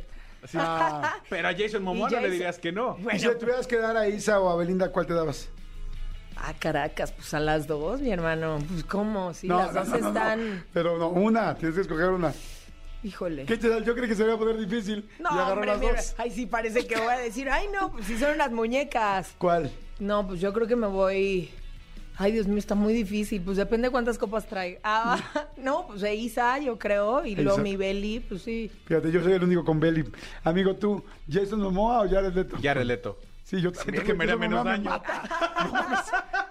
[0.53, 1.15] Ah.
[1.29, 2.97] Pero a Jason Momoa no le dirías que no.
[3.11, 5.49] Y si le tuvieras que dar a Isa o a Belinda, ¿cuál te dabas?
[6.37, 8.59] Ah, Caracas, pues a las dos, mi hermano.
[8.67, 10.07] Pues cómo, si las dos no, no, no.
[10.07, 10.65] están.
[10.73, 12.33] Pero no, una, tienes que escoger una.
[13.03, 13.45] Híjole.
[13.45, 13.79] ¿Qué te da?
[13.79, 15.07] Yo creí que se iba a poner difícil.
[15.19, 15.95] No, y hombre, las mira.
[15.95, 16.15] dos.
[16.17, 19.35] Ay, sí, parece que voy a decir, ay, no, pues si son unas muñecas.
[19.37, 19.71] ¿Cuál?
[19.99, 21.51] No, pues yo creo que me voy.
[22.17, 23.41] Ay, Dios mío, está muy difícil.
[23.41, 24.79] Pues depende cuántas copas trae.
[24.83, 25.19] Ah,
[25.57, 27.25] no, pues de Isa, yo creo.
[27.25, 28.71] Y luego mi Belly, pues sí.
[28.85, 30.05] Fíjate, yo soy el único con Belly.
[30.43, 32.57] Amigo, ¿tú, Jason Momoa o Jared Leto?
[32.61, 33.19] Jared Leto.
[33.45, 34.03] Sí, yo también.
[34.03, 34.83] que me haría menos daño.
[34.85, 35.23] Me mata.
[35.65, 35.99] No, mames.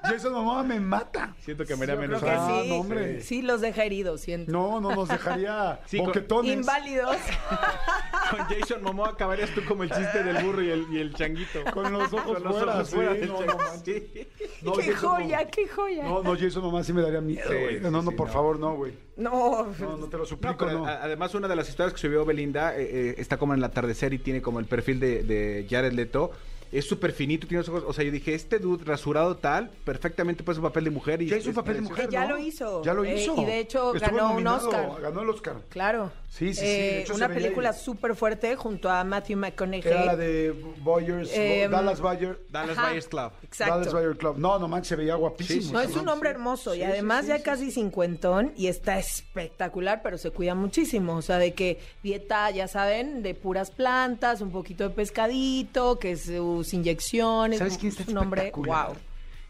[0.05, 1.35] Jason Momoa me mata.
[1.41, 2.69] Siento que me haría menos Ah, sí.
[2.69, 3.21] no, hombre.
[3.21, 4.53] Sí, los deja heridos, siento.
[4.53, 6.53] No, no, nos dejaría Sí, con- boquetones.
[6.53, 7.17] Inválidos.
[8.31, 11.59] Con Jason Momoa acabarías tú como el chiste del burro y el, y el changuito.
[11.75, 13.59] Con los ojos Con los fuera, ojos sí, fuera del no, changuito.
[13.59, 14.03] no manches.
[14.15, 14.29] Sí.
[14.63, 15.51] No, qué Jason joya, Momoa.
[15.51, 16.03] qué joya.
[16.05, 17.75] No, no, Jason Momoa sí me daría miedo, güey.
[17.77, 18.33] sí, no, no, sí, por no.
[18.33, 18.95] favor, no, güey.
[19.17, 20.87] No, No, no te lo suplico, no.
[20.87, 24.13] además una de las historias que subió Belinda eh, eh, está como en el atardecer
[24.15, 26.31] y tiene como el perfil de, de Jared Leto.
[26.75, 27.85] Es súper finito, tiene los ojos.
[27.87, 31.23] O sea, yo dije, este dude rasurado tal, perfectamente puede ser un papel de mujer.
[31.23, 32.31] Y Ya hizo es papel de mujer, Que ya ¿no?
[32.31, 32.83] lo hizo.
[32.83, 33.41] Ya lo Eh, hizo.
[33.41, 35.01] y de hecho Estuvo ganó un nominado, Oscar.
[35.01, 35.57] Ganó el Oscar.
[35.69, 36.11] Claro.
[36.29, 39.89] Sí, sí, sí, Eh, de hecho una película súper fuerte junto a Matthew McConaughey.
[39.89, 42.41] Era la de Boyers, Em, Dallas Bayer.
[42.51, 42.89] Dallas Ajá.
[42.89, 43.31] Buyers Club.
[43.45, 43.75] Exacto.
[43.79, 44.39] Dallas Bayer Club.
[44.39, 45.61] No, no manches, se veía guapísimo.
[45.61, 46.35] Sí, sí, No, es un hombre sí.
[46.35, 47.43] hermoso Sí, y además sí, ya sí.
[47.45, 51.15] casi cincuentón y está espectacular, pero se cuida muchísimo.
[51.17, 56.17] O sea, de que dieta, ya saben, de puras plantas, un poquito de pescadito, que
[56.65, 57.59] sus inyecciones.
[57.59, 58.41] ¿Sabes quién está hombre?
[58.43, 58.89] espectacular?
[58.89, 58.97] Wow.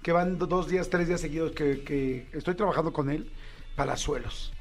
[0.03, 3.31] Que van do- dos días, tres días seguidos que, que estoy trabajando con él.
[3.77, 4.53] Palazuelos.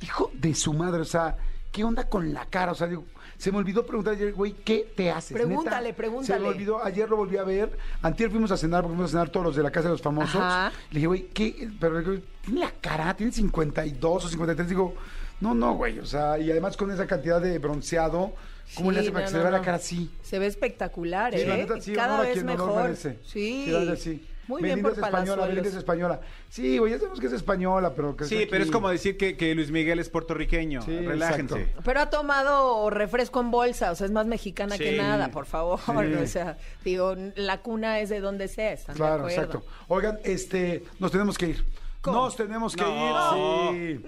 [0.00, 1.36] Hijo de su madre, o sea,
[1.70, 2.72] ¿qué onda con la cara?
[2.72, 3.04] O sea, digo,
[3.36, 5.32] se me olvidó preguntar ayer, güey, ¿qué te haces?
[5.36, 6.38] Pregúntale, Neta, pregúntale.
[6.38, 7.76] Se me olvidó, ayer lo volví a ver.
[8.02, 10.02] Antier fuimos a cenar, porque fuimos a cenar todos los de la casa de los
[10.02, 10.40] famosos.
[10.40, 10.72] Ajá.
[10.90, 11.68] Le dije, güey, ¿qué?
[11.78, 12.02] Pero
[12.42, 14.68] tiene la cara, tiene 52 o 53.
[14.68, 14.94] Digo,
[15.40, 18.32] no, no, güey, o sea, y además con esa cantidad de bronceado,
[18.74, 19.58] ¿cómo Sí, le hace para no, que se no, le vea no.
[19.58, 20.10] la cara así?
[20.22, 21.46] Se ve espectacular, Sí, ¿eh?
[21.46, 22.82] la neta, Y sí, Cada honor a vez honor mejor.
[22.82, 23.18] merece.
[23.24, 23.66] Sí.
[23.68, 24.26] la sí.
[24.48, 25.46] Muy bien por es española.
[25.46, 26.20] Belinda es española.
[26.50, 29.36] Sí, güey, ya sabemos que es española, pero que Sí, pero es como decir que,
[29.36, 30.82] que Luis Miguel es puertorriqueño.
[30.82, 31.54] Sí, Relájense.
[31.60, 31.80] exacto.
[31.84, 35.78] Pero ha tomado refresco en bolsa, o sea, es más mexicana que nada, por favor.
[35.86, 35.92] Sí.
[36.22, 39.58] O sea, digo, la cuna es de donde sea, ¿están Claro, de acuerdo?
[39.60, 39.64] exacto.
[39.88, 41.64] Oigan, este, nos tenemos que ir.
[42.00, 42.24] ¿Cómo?
[42.24, 43.72] Nos tenemos que No.
[43.74, 44.02] ir,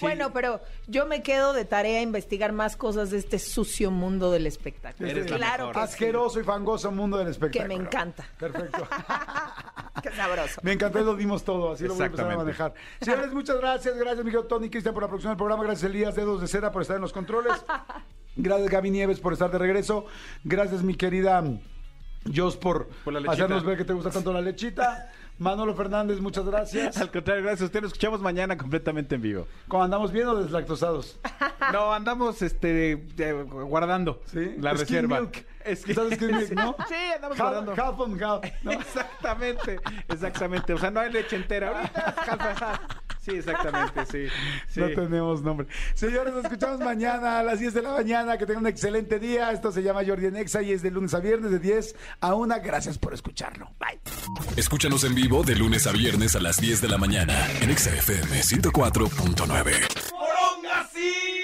[0.00, 4.30] Bueno, pero yo me quedo de tarea a investigar más cosas de este sucio mundo
[4.30, 5.08] del espectáculo.
[5.08, 5.82] Eres la claro mejor.
[5.82, 7.68] que sí, Asqueroso y fangoso mundo del que espectáculo.
[7.68, 8.24] me encanta.
[8.38, 8.86] Perfecto.
[10.02, 10.60] Qué sabroso.
[10.62, 12.74] Me encantó y lo dimos todo, así lo voy a empezar a manejar.
[13.00, 13.96] Señores, muchas gracias.
[13.96, 15.64] Gracias, Miguel Tony Cristian, por la producción del programa.
[15.64, 17.52] Gracias, Elías Dedos de Seda, por estar en los controles.
[18.36, 20.04] Gracias, Gaby Nieves, por estar de regreso.
[20.44, 21.42] Gracias, mi querida
[22.34, 25.10] Jos, por, Por hacernos ver que te gusta tanto la lechita.
[25.38, 26.96] Manolo Fernández, muchas gracias.
[26.96, 27.82] Al contrario, gracias a usted.
[27.82, 29.46] Nos escuchamos mañana completamente en vivo.
[29.68, 31.18] ¿Cómo andamos bien o deslactosados?
[31.72, 34.54] No, andamos este eh, guardando ¿Sí?
[34.60, 35.20] la reserva.
[35.20, 35.44] milk.
[35.64, 36.76] Es que- ¿Sabes qué es milk, no?
[36.88, 37.72] Sí, andamos Half, guardando.
[37.72, 38.70] half on half, ¿no?
[38.72, 40.72] Exactamente, exactamente.
[40.74, 41.70] O sea, no hay leche entera.
[41.76, 42.80] Ahorita
[43.26, 44.28] Sí, exactamente, sí.
[44.68, 44.80] sí.
[44.80, 45.66] No tenemos nombre.
[45.94, 48.38] Señores, nos escuchamos mañana a las 10 de la mañana.
[48.38, 49.50] Que tengan un excelente día.
[49.50, 52.34] Esto se llama Jordi en Exa y es de lunes a viernes de 10 a
[52.34, 52.54] 1.
[52.62, 53.72] Gracias por escucharlo.
[53.80, 53.98] Bye.
[54.56, 57.90] Escúchanos en vivo de lunes a viernes a las 10 de la mañana en Exa
[57.90, 61.35] FM 104.9.